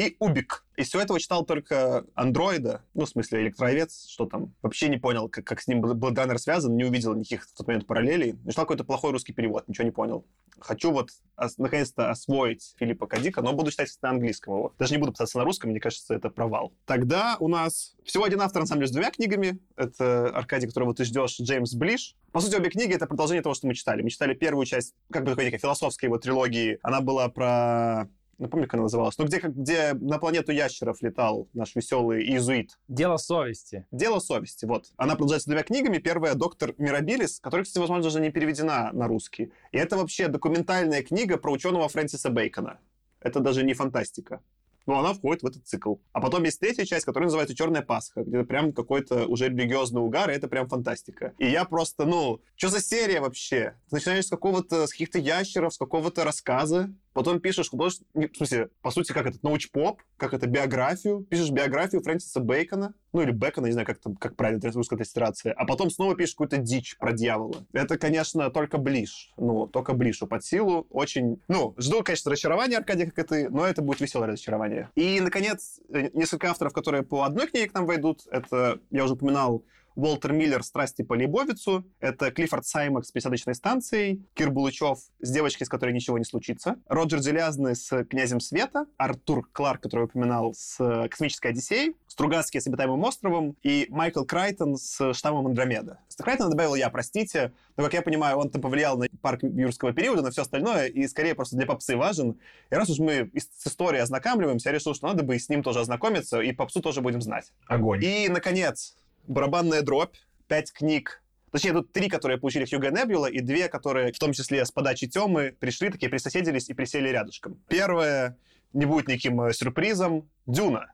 [0.00, 0.64] И Убик.
[0.76, 4.54] Из всего этого читал только андроида, ну, в смысле, электроовец, что там.
[4.62, 7.66] Вообще не понял, как, как с ним был данный связан, не увидел никаких в тот
[7.66, 8.38] момент параллелей.
[8.48, 10.24] Читал какой-то плохой русский перевод, ничего не понял.
[10.58, 14.74] Хочу вот ос- наконец-то освоить Филиппа Кадика, но буду читать на английском его.
[14.78, 16.72] Даже не буду писаться на русском, мне кажется, это провал.
[16.86, 19.58] Тогда у нас всего один автор, на самом деле, с двумя книгами.
[19.76, 22.16] Это Аркадий, которого ты ждешь, Джеймс Блиш.
[22.32, 24.00] По сути, обе книги— это продолжение того, что мы читали.
[24.00, 26.78] Мы читали первую часть, как бы такой некой философской его трилогии.
[26.82, 28.08] Она была про
[28.40, 32.78] ну, помню, как она называлась, ну, где, где на планету ящеров летал наш веселый иезуит.
[32.88, 33.86] Дело совести.
[33.90, 34.86] Дело совести, вот.
[34.96, 35.98] Она продолжается двумя книгами.
[35.98, 39.52] Первая «Доктор Мирабилис», которая, кстати, возможно, даже не переведена на русский.
[39.72, 42.80] И это вообще документальная книга про ученого Фрэнсиса Бейкона.
[43.20, 44.40] Это даже не фантастика.
[44.86, 45.96] Но она входит в этот цикл.
[46.12, 50.30] А потом есть третья часть, которая называется «Черная Пасха», где прям какой-то уже религиозный угар,
[50.30, 51.34] и это прям фантастика.
[51.38, 53.74] И я просто, ну, что за серия вообще?
[53.90, 58.70] Ты начинаешь с какого-то, с каких-то ящеров, с какого-то рассказа, потом пишешь художественный, в смысле,
[58.82, 63.66] по сути, как этот научпоп, как это биографию, пишешь биографию Фрэнсиса Бейкона, ну или Бекона,
[63.66, 66.96] не знаю, как, там, как правильно это русская транслитерация, а потом снова пишешь какую-то дичь
[66.98, 67.66] про дьявола.
[67.72, 73.06] Это, конечно, только ближ, ну, только блишу под силу, очень, ну, жду, конечно, разочарования, Аркадий,
[73.06, 74.90] как и ты, но это будет веселое разочарование.
[74.94, 79.14] И, наконец, э, несколько авторов, которые по одной книге к нам войдут, это, я уже
[79.14, 79.64] упоминал,
[80.00, 85.66] Уолтер Миллер «Страсти по Лейбовицу», это Клиффорд Саймак с «Пересадочной станцией», Кир Булычев с «Девочкой,
[85.66, 90.78] с которой ничего не случится», Роджер Делязный с «Князем света», Артур Кларк, который упоминал, с
[91.10, 95.98] «Космической Одиссеей», Стругацкий с «Обитаемым островом» и Майкл Крайтон с «Штаммом Андромеда».
[96.08, 99.92] С Крайтона добавил я, простите, но, как я понимаю, он там повлиял на парк юрского
[99.92, 102.38] периода, на все остальное, и скорее просто для попсы важен.
[102.70, 105.62] И раз уж мы с историей ознакомливаемся, я решил, что надо бы и с ним
[105.62, 107.52] тоже ознакомиться, и попсу тоже будем знать.
[107.66, 108.04] Огонь.
[108.04, 108.96] И, наконец,
[109.30, 110.16] барабанная дробь,
[110.48, 111.22] пять книг.
[111.52, 115.08] Точнее, тут три, которые получили Хьюго Небюла, и две, которые, в том числе с подачи
[115.08, 117.58] Темы, пришли, такие присоседились и присели рядышком.
[117.68, 118.36] Первое
[118.72, 120.28] не будет никаким э, сюрпризом.
[120.46, 120.92] Дюна.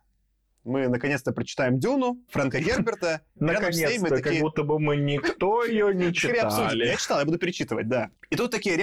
[0.66, 3.22] Мы наконец-то прочитаем Дюну Фрэнка Герберта.
[3.36, 6.86] Наконец-то, как будто бы мы никто ее не читали.
[6.86, 8.10] Я читал, я буду перечитывать, да.
[8.30, 8.76] И тут такие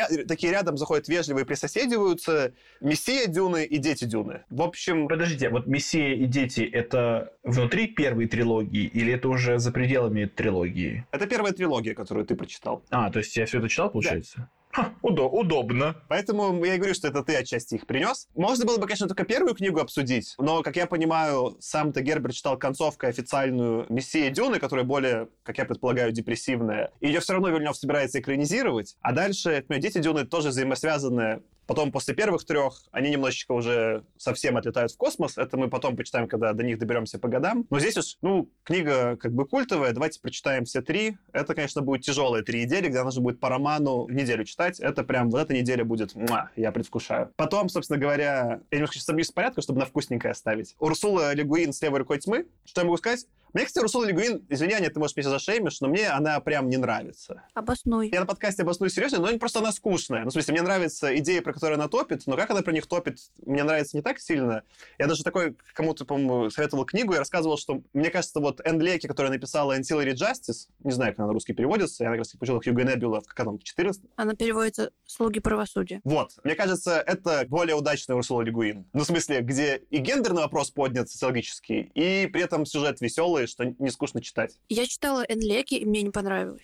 [0.52, 4.46] рядом заходят вежливые, присоседиваются Мессия Дюны и Дети Дюны.
[4.50, 9.72] В общем, Подождите, вот «Мессия и дети»— это внутри первой трилогии или это уже за
[9.72, 11.06] пределами трилогии?
[11.12, 12.84] это первая трилогия, которую ты прочитал.
[12.90, 14.50] А, то есть я все это читал, получается?
[14.74, 15.96] Ха, удо- удобно.
[16.10, 18.28] Поэтому я и говорю, что это ты отчасти их принес.
[18.34, 22.58] Можно было бы, конечно, только первую книгу обсудить, но, как я понимаю, сам-то Герберт читал
[22.58, 26.92] концовкой официальную «Мессия Дюны», которая более, как я предполагаю, депрессивная.
[27.02, 28.96] И ее все равно Вильнев собирается экранизировать.
[29.02, 34.58] А дальше, понимаю, «Дети Дюны» тоже взаимосвязанные Потом после первых трех они немножечко уже совсем
[34.58, 35.38] отлетают в космос.
[35.38, 37.66] Это мы потом почитаем, когда до них доберемся по годам.
[37.70, 39.92] Но здесь уж, ну, книга как бы культовая.
[39.94, 41.18] Давайте прочитаем все три.
[41.32, 44.80] Это, конечно, будет тяжелые три недели, где нужно будет по роману неделю читать.
[44.80, 47.32] Это прям, вот эта неделя будет, муа, я предвкушаю.
[47.36, 50.76] Потом, собственно говоря, я немножко сейчас собьюсь с порядка, чтобы на вкусненькое оставить.
[50.80, 52.48] Урсула Легуин с левой рукой тьмы.
[52.66, 53.26] Что я могу сказать?
[53.54, 56.78] Мне, кстати, Урсула Легуин, извини, Аня, ты, может, меня зашеймишь, но мне она прям не
[56.78, 57.44] нравится.
[57.54, 58.10] Обоснуй.
[58.12, 60.24] Я на подкасте обосную серьезно, но просто она скучная.
[60.24, 62.88] Ну, в смысле, мне нравится идея, про которую она топит, но как она про них
[62.88, 64.64] топит, мне нравится не так сильно.
[64.98, 69.08] Я даже такой кому-то, по-моему, советовал книгу и рассказывал, что, мне кажется, вот Энн Леки,
[69.08, 72.60] которая написала Ancillary Justice, не знаю, как она на русский переводится, я как раз получила
[72.60, 76.02] Хьюго Небюла в как там, 14 Она переводится «Слуги правосудия».
[76.04, 78.88] вот, мне кажется, это более удачный Урсула Легуин.
[78.94, 83.66] Ну, в смысле, где и гендерный вопрос поднят социологический, и при этом сюжет веселый, что
[83.66, 84.58] не скучно читать.
[84.70, 86.62] Я читала Энлеки, и мне не понравилось.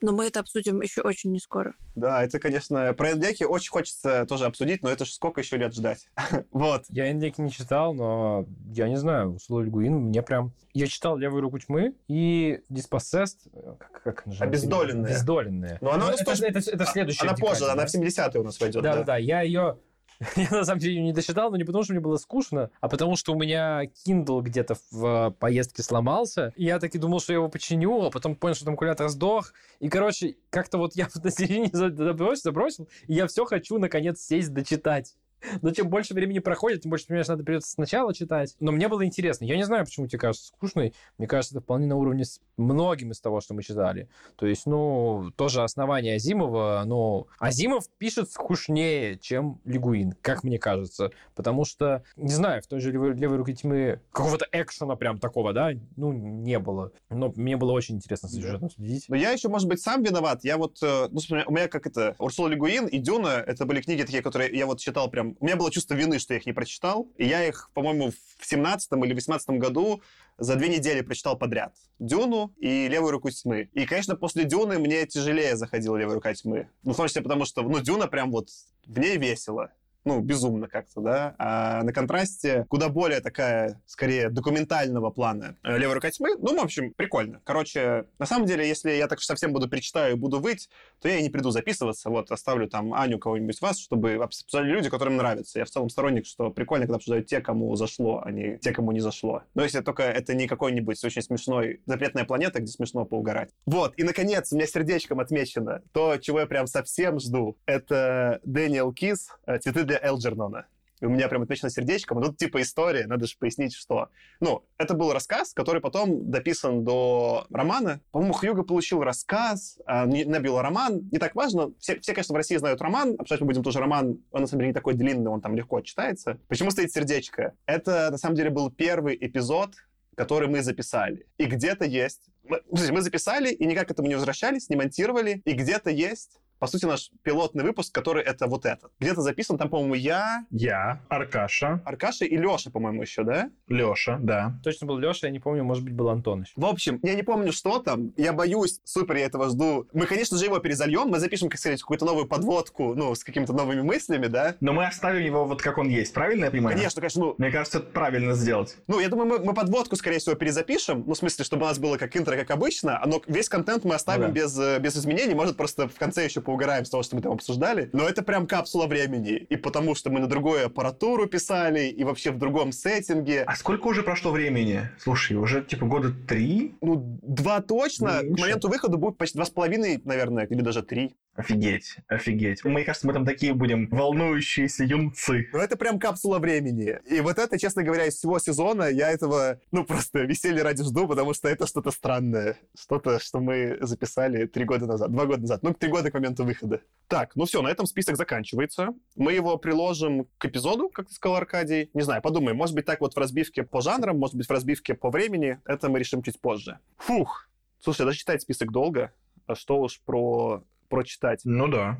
[0.00, 1.74] Но мы это обсудим еще очень не скоро.
[1.96, 5.74] Да, это, конечно, про Эндеки очень хочется тоже обсудить, но это же сколько еще лет
[5.74, 6.08] ждать.
[6.52, 6.84] Вот.
[6.88, 10.52] Я Эндеки не читал, но я не знаю, Условий Льгуин мне прям...
[10.72, 13.38] Я читал «Левую руку тьмы» и «Dispossessed»,
[13.78, 14.44] как, как она же?
[14.44, 15.06] Обездоленные.
[15.10, 15.78] Обездоленные.
[15.80, 17.72] Но она у нас это, тоже- это, это в следующей Она позже, да?
[17.72, 18.82] она в 70-е у нас войдет.
[18.84, 19.16] Да, Да, да, да.
[19.16, 19.78] Я ее
[20.36, 23.16] я на самом деле не дочитал, но не потому, что мне было скучно, а потому
[23.16, 26.52] что у меня Kindle где-то в поездке сломался.
[26.56, 29.52] И я таки думал, что я его починю, а потом понял, что там калькулятор сдох.
[29.78, 34.52] И, короче, как-то вот я на середине забросил, забросил, и я все хочу, наконец, сесть
[34.52, 35.14] дочитать.
[35.62, 38.56] Но чем больше времени проходит, тем больше, понимаешь, надо придется сначала читать.
[38.60, 39.44] Но мне было интересно.
[39.44, 40.94] Я не знаю, почему тебе кажется скучной.
[41.18, 44.08] Мне кажется, это вполне на уровне с многим из того, что мы читали.
[44.36, 51.12] То есть, ну, тоже основание Азимова, но Азимов пишет скучнее, чем Лигуин, как мне кажется.
[51.34, 55.52] Потому что, не знаю, в той же левой, левой руке тьмы какого-то экшена прям такого,
[55.52, 56.92] да, ну, не было.
[57.10, 59.04] Но мне было очень интересно сюжетом следить.
[59.08, 60.44] Но я еще, может быть, сам виноват.
[60.44, 64.02] Я вот, э, ну, у меня как это, Урсула Легуин и Дюна, это были книги
[64.02, 65.27] такие, которые я вот читал прям...
[65.40, 67.08] У меня было чувство вины, что я их не прочитал.
[67.16, 70.02] И я их, по-моему, в 17 или 18 году
[70.38, 71.74] за две недели прочитал подряд.
[71.98, 73.70] Дюну и Левую руку тьмы.
[73.72, 76.68] И, конечно, после Дюны мне тяжелее заходила Левая рука тьмы.
[76.84, 78.48] Ну, в том числе потому, что, ну, Дюна прям вот
[78.86, 79.72] в ней весело.
[80.04, 81.34] Ну, безумно как-то, да.
[81.38, 86.36] А на контрасте куда более такая, скорее, документального плана э, «Левая рука тьмы».
[86.38, 87.40] Ну, в общем, прикольно.
[87.44, 90.68] Короче, на самом деле, если я так совсем буду перечитаю и буду выть,
[91.00, 92.10] то я и не приду записываться.
[92.10, 95.58] Вот, оставлю там Аню, кого-нибудь вас, чтобы обсуждали люди, которым нравится.
[95.58, 98.92] Я в целом сторонник, что прикольно, когда обсуждают те, кому зашло, а не те, кому
[98.92, 99.42] не зашло.
[99.54, 103.50] Но если только это не какой-нибудь очень смешной «Запретная планета», где смешно поугарать.
[103.66, 107.56] Вот, и, наконец, у меня сердечком отмечено то, чего я прям совсем жду.
[107.66, 109.28] Это Дэниел Кис
[109.60, 110.66] «Цветы для Элджернона.
[111.00, 112.20] И у меня прям отмечено сердечком.
[112.20, 114.08] И тут типа история, надо же пояснить, что...
[114.40, 118.00] Ну, это был рассказ, который потом дописан до романа.
[118.10, 121.08] По-моему, Хьюго получил рассказ, а Небюла роман.
[121.12, 121.72] Не так важно.
[121.78, 123.14] Все, все, конечно, в России знают роман.
[123.18, 124.18] Обсуждать мы будем тоже роман.
[124.32, 126.38] Он, на самом деле, не такой длинный, он там легко читается.
[126.48, 127.54] Почему стоит сердечко?
[127.66, 129.74] Это, на самом деле, был первый эпизод,
[130.16, 131.26] который мы записали.
[131.38, 132.28] И где-то есть...
[132.42, 135.42] Мы, мы записали, и никак к этому не возвращались, не монтировали.
[135.44, 138.90] И где-то есть по сути, наш пилотный выпуск, который это вот этот.
[139.00, 140.44] Где-то записан, там, по-моему, я...
[140.50, 141.82] Я, Аркаша.
[141.84, 143.50] Аркаша и Леша, по-моему, еще, да?
[143.68, 144.58] Леша, да.
[144.64, 146.52] Точно был Леша, я не помню, может быть, был Антон еще.
[146.56, 148.12] В общем, я не помню, что там.
[148.16, 149.86] Я боюсь, супер, я этого жду.
[149.92, 153.52] Мы, конечно же, его перезальем, мы запишем, как сказать, какую-то новую подводку, ну, с какими-то
[153.52, 154.56] новыми мыслями, да?
[154.60, 156.76] Но мы оставим его вот как он есть, правильно я понимаю?
[156.76, 157.34] Конечно, конечно, ну...
[157.38, 158.76] Мне кажется, это правильно сделать.
[158.86, 161.78] Ну, я думаю, мы, мы подводку, скорее всего, перезапишем, ну, в смысле, чтобы у нас
[161.78, 164.32] было как интро, как обычно, но весь контент мы оставим ну, да.
[164.34, 167.32] без, э, без изменений, может, просто в конце еще поугараем с того, что мы там
[167.32, 169.32] обсуждали, но это прям капсула времени.
[169.50, 173.42] И потому что мы на другую аппаратуру писали, и вообще в другом сеттинге.
[173.42, 174.88] А сколько уже прошло времени?
[174.98, 176.74] Слушай, уже типа года три?
[176.80, 178.22] Ну, два точно.
[178.22, 178.34] Меньше.
[178.34, 181.14] К моменту выхода будет почти два с половиной, наверное, или даже три.
[181.38, 182.64] Офигеть, офигеть.
[182.64, 185.48] Мне кажется, мы там такие будем волнующиеся юнцы.
[185.52, 186.98] Ну, это прям капсула времени.
[187.08, 191.06] И вот это, честно говоря, из всего сезона я этого, ну, просто веселье ради жду,
[191.06, 192.58] потому что это что-то странное.
[192.76, 195.62] Что-то, что мы записали три года назад, два года назад.
[195.62, 196.80] Ну, три года к моменту выхода.
[197.06, 198.88] Так, ну все, на этом список заканчивается.
[199.14, 201.88] Мы его приложим к эпизоду, как ты сказал, Аркадий.
[201.94, 202.56] Не знаю, подумаем.
[202.56, 205.60] Может быть, так вот в разбивке по жанрам, может быть, в разбивке по времени.
[205.66, 206.80] Это мы решим чуть позже.
[206.96, 207.48] Фух.
[207.78, 209.12] Слушай, даже читать список долго.
[209.46, 211.40] А что уж про прочитать.
[211.44, 211.98] Ну да.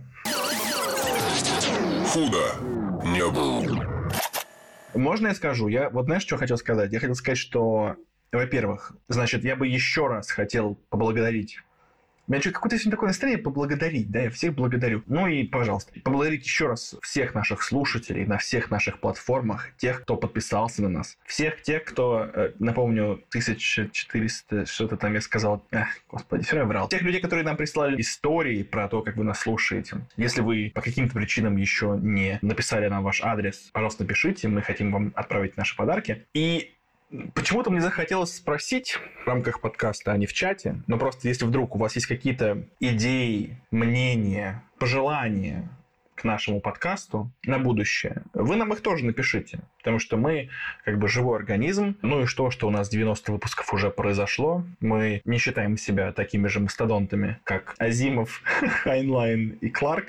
[2.13, 2.55] Худо
[3.05, 4.09] не было.
[4.95, 5.69] Можно я скажу?
[5.69, 6.93] Я вот знаешь, что хотел сказать?
[6.93, 7.97] Я хотел сказать, что,
[8.33, 11.61] во-первых, значит, я бы еще раз хотел поблагодарить
[12.29, 15.03] меня что, какое-то сегодня такое настроение поблагодарить, да, я всех благодарю.
[15.07, 20.17] Ну и, пожалуйста, поблагодарить еще раз всех наших слушателей на всех наших платформах, тех, кто
[20.17, 26.45] подписался на нас, всех тех, кто, э, напомню, 1400, что-то там я сказал, эх, господи,
[26.45, 26.89] все равно врал.
[26.89, 30.07] Тех людей, которые нам прислали истории про то, как вы нас слушаете.
[30.17, 34.93] Если вы по каким-то причинам еще не написали нам ваш адрес, пожалуйста, напишите, мы хотим
[34.93, 36.27] вам отправить наши подарки.
[36.35, 36.75] И
[37.35, 41.75] Почему-то мне захотелось спросить в рамках подкаста, а не в чате, но просто если вдруг
[41.75, 45.71] у вас есть какие-то идеи, мнения, пожелания
[46.15, 49.61] к нашему подкасту на будущее, вы нам их тоже напишите.
[49.79, 50.51] Потому что мы
[50.85, 51.97] как бы живой организм.
[52.03, 54.65] Ну и что, что у нас 90 выпусков уже произошло.
[54.81, 58.43] Мы не считаем себя такими же мастодонтами, как Азимов,
[58.83, 60.09] Хайнлайн и Кларк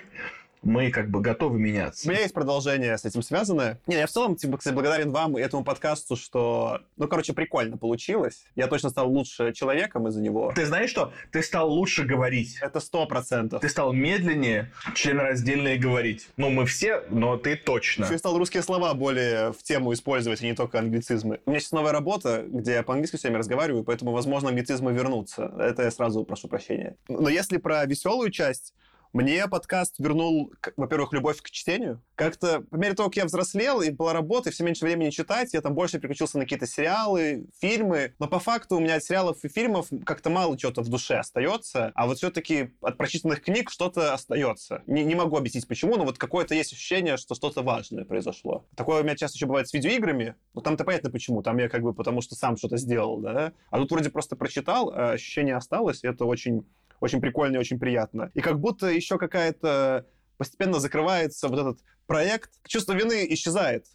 [0.61, 2.07] мы как бы готовы меняться.
[2.07, 3.79] У меня есть продолжение с этим связанное.
[3.87, 7.77] Не, я в целом, типа, кстати, благодарен вам и этому подкасту, что, ну, короче, прикольно
[7.77, 8.45] получилось.
[8.55, 10.51] Я точно стал лучше человеком из-за него.
[10.55, 11.13] Ты знаешь что?
[11.31, 12.57] Ты стал лучше говорить.
[12.61, 13.61] Это сто процентов.
[13.61, 16.29] Ты стал медленнее, членораздельнее говорить.
[16.37, 18.05] Ну, мы все, но ты точно.
[18.05, 21.39] Еще стал русские слова более в тему использовать, а не только англицизмы.
[21.45, 25.51] У меня сейчас новая работа, где я по-английски с вами разговариваю, поэтому, возможно, англицизмы вернутся.
[25.57, 26.95] Это я сразу прошу прощения.
[27.07, 28.73] Но если про веселую часть,
[29.13, 32.01] мне подкаст вернул, во-первых, любовь к чтению.
[32.15, 35.53] Как-то по мере того, как я взрослел, и была работа, и все меньше времени читать,
[35.53, 38.13] я там больше переключился на какие-то сериалы, фильмы.
[38.19, 41.91] Но по факту у меня от сериалов и фильмов как-то мало чего-то в душе остается.
[41.95, 44.83] А вот все-таки от прочитанных книг что-то остается.
[44.85, 48.65] Не, не могу объяснить почему, но вот какое-то есть ощущение, что что-то важное произошло.
[48.75, 50.35] Такое у меня часто еще бывает с видеоиграми.
[50.53, 51.41] Но там-то понятно почему.
[51.41, 53.53] Там я как бы потому что сам что-то сделал, да.
[53.71, 56.65] А тут вроде просто прочитал, а ощущение осталось, и это очень
[56.99, 58.31] очень прикольно и очень приятно.
[58.33, 60.05] И как будто еще какая-то
[60.37, 63.85] постепенно закрывается вот этот проект, чувство вины исчезает.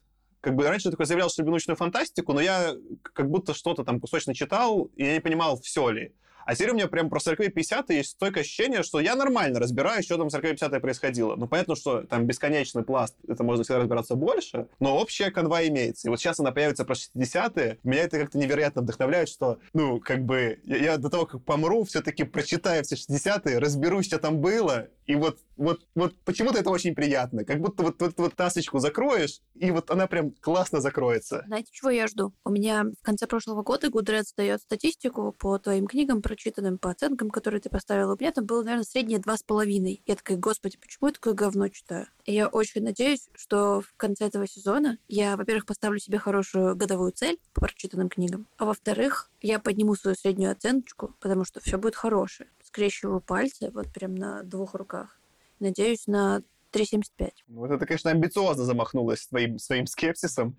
[0.40, 3.82] Как бы раньше я такой заявлял, что люблю научную фантастику, но я как будто что-то
[3.82, 6.14] там кусочно читал, и я не понимал, все ли.
[6.44, 10.04] А теперь у меня прям про 40 50 есть стойкое ощущение, что я нормально разбираюсь,
[10.04, 11.36] что там 40 50 происходило.
[11.36, 16.08] Ну, понятно, что там бесконечный пласт, это можно всегда разбираться больше, но общая канва имеется.
[16.08, 20.24] И вот сейчас она появится про 60-е, меня это как-то невероятно вдохновляет, что, ну, как
[20.24, 24.88] бы, я, я до того, как помру, все-таки прочитаю все 60-е, разберусь, что там было,
[25.06, 27.44] и вот, вот, вот почему-то это очень приятно.
[27.44, 31.44] Как будто вот, вот, вот тасочку закроешь, и вот она прям классно закроется.
[31.46, 32.32] Знаете, чего я жду?
[32.44, 37.30] У меня в конце прошлого года Гудрец дает статистику по твоим книгам, прочитанным по оценкам,
[37.30, 38.14] которые ты поставила.
[38.14, 40.02] У меня там было, наверное, среднее два с половиной.
[40.06, 42.06] Я такая, господи, почему я такое говно читаю?
[42.24, 47.12] И я очень надеюсь, что в конце этого сезона я, во-первых, поставлю себе хорошую годовую
[47.12, 51.96] цель по прочитанным книгам, а во-вторых, я подниму свою среднюю оценочку, потому что все будет
[51.96, 52.48] хорошее.
[52.74, 55.20] Скрещиваю пальцы вот прям на двух руках.
[55.60, 57.30] Надеюсь на 3,75.
[57.46, 60.56] Вот это, конечно, амбициозно замахнулась своим, своим скепсисом.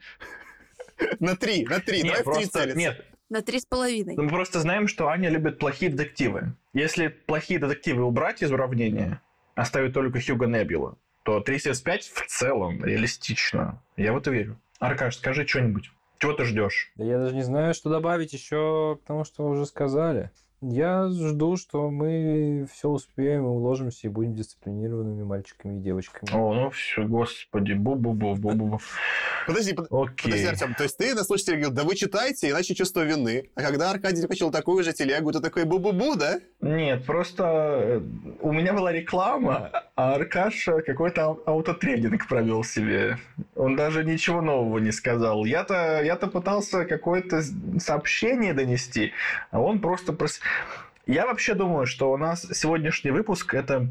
[1.19, 2.77] На три, на три, давай в три целиться.
[2.77, 4.13] нет, На 3,5.
[4.15, 6.55] мы просто знаем, что Аня любит плохие детективы.
[6.71, 9.21] Если плохие детективы убрать из уравнения,
[9.55, 13.83] оставить только Хьюго Небюла, то 3,75 в целом реалистично.
[13.97, 14.57] Я в это верю.
[14.79, 15.91] Аркаш, скажи что-нибудь.
[16.19, 16.93] Чего ты ждешь?
[16.95, 20.31] Да я даже не знаю, что добавить еще к тому, что вы уже сказали.
[20.71, 26.31] Я жду, что мы все успеем, и уложимся и будем дисциплинированными мальчиками и девочками.
[26.33, 28.79] О, ну все, господи, бу-бу-бу, бу-бу-бу.
[29.45, 30.23] Подожди, под- Окей.
[30.23, 33.49] подожди, Артем, то есть ты на слушателя говорил, да вы читайте, иначе чувство вины.
[33.53, 36.39] А когда Аркадий включил такую же телегу, ты такой бу-бу-бу, да?
[36.61, 38.01] Нет, просто э,
[38.41, 43.19] у меня была реклама, а Аркаша какой-то ау- аутотренинг провел себе.
[43.55, 45.45] Он даже ничего нового не сказал.
[45.45, 47.43] Я-то, я-то пытался какое-то
[47.79, 49.11] сообщение донести,
[49.51, 50.11] а он просто...
[50.11, 50.39] прос-
[51.05, 53.89] Я вообще думаю, что у нас сегодняшний выпуск это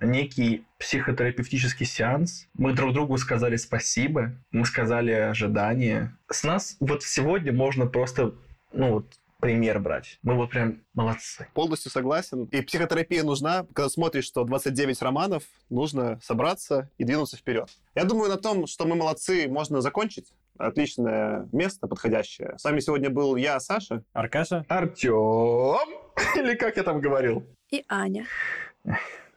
[0.00, 2.46] некий психотерапевтический сеанс.
[2.54, 6.16] Мы друг другу сказали спасибо, мы сказали ожидания.
[6.30, 8.34] С нас вот сегодня можно просто,
[8.72, 9.06] ну вот,
[9.40, 10.18] пример брать.
[10.22, 11.48] Мы вот прям молодцы.
[11.54, 12.44] Полностью согласен.
[12.44, 17.70] И психотерапия нужна, когда смотришь, что 29 романов, нужно собраться и двинуться вперед.
[17.94, 20.32] Я думаю, на том, что мы молодцы, можно закончить.
[20.60, 22.54] Отличное место, подходящее.
[22.58, 24.04] С вами сегодня был я, Саша.
[24.12, 24.66] Аркаша?
[24.68, 25.78] Артем!
[26.36, 27.46] Или как я там говорил?
[27.70, 28.26] И Аня.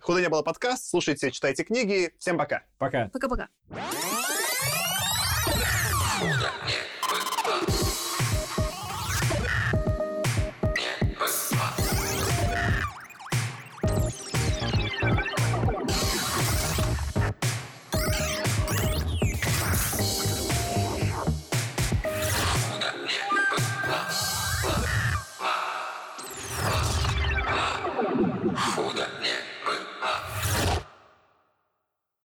[0.02, 0.90] Худо не было подкаст.
[0.90, 2.14] Слушайте, читайте книги.
[2.20, 2.64] Всем пока.
[2.78, 3.10] Пока.
[3.14, 3.48] Пока-пока.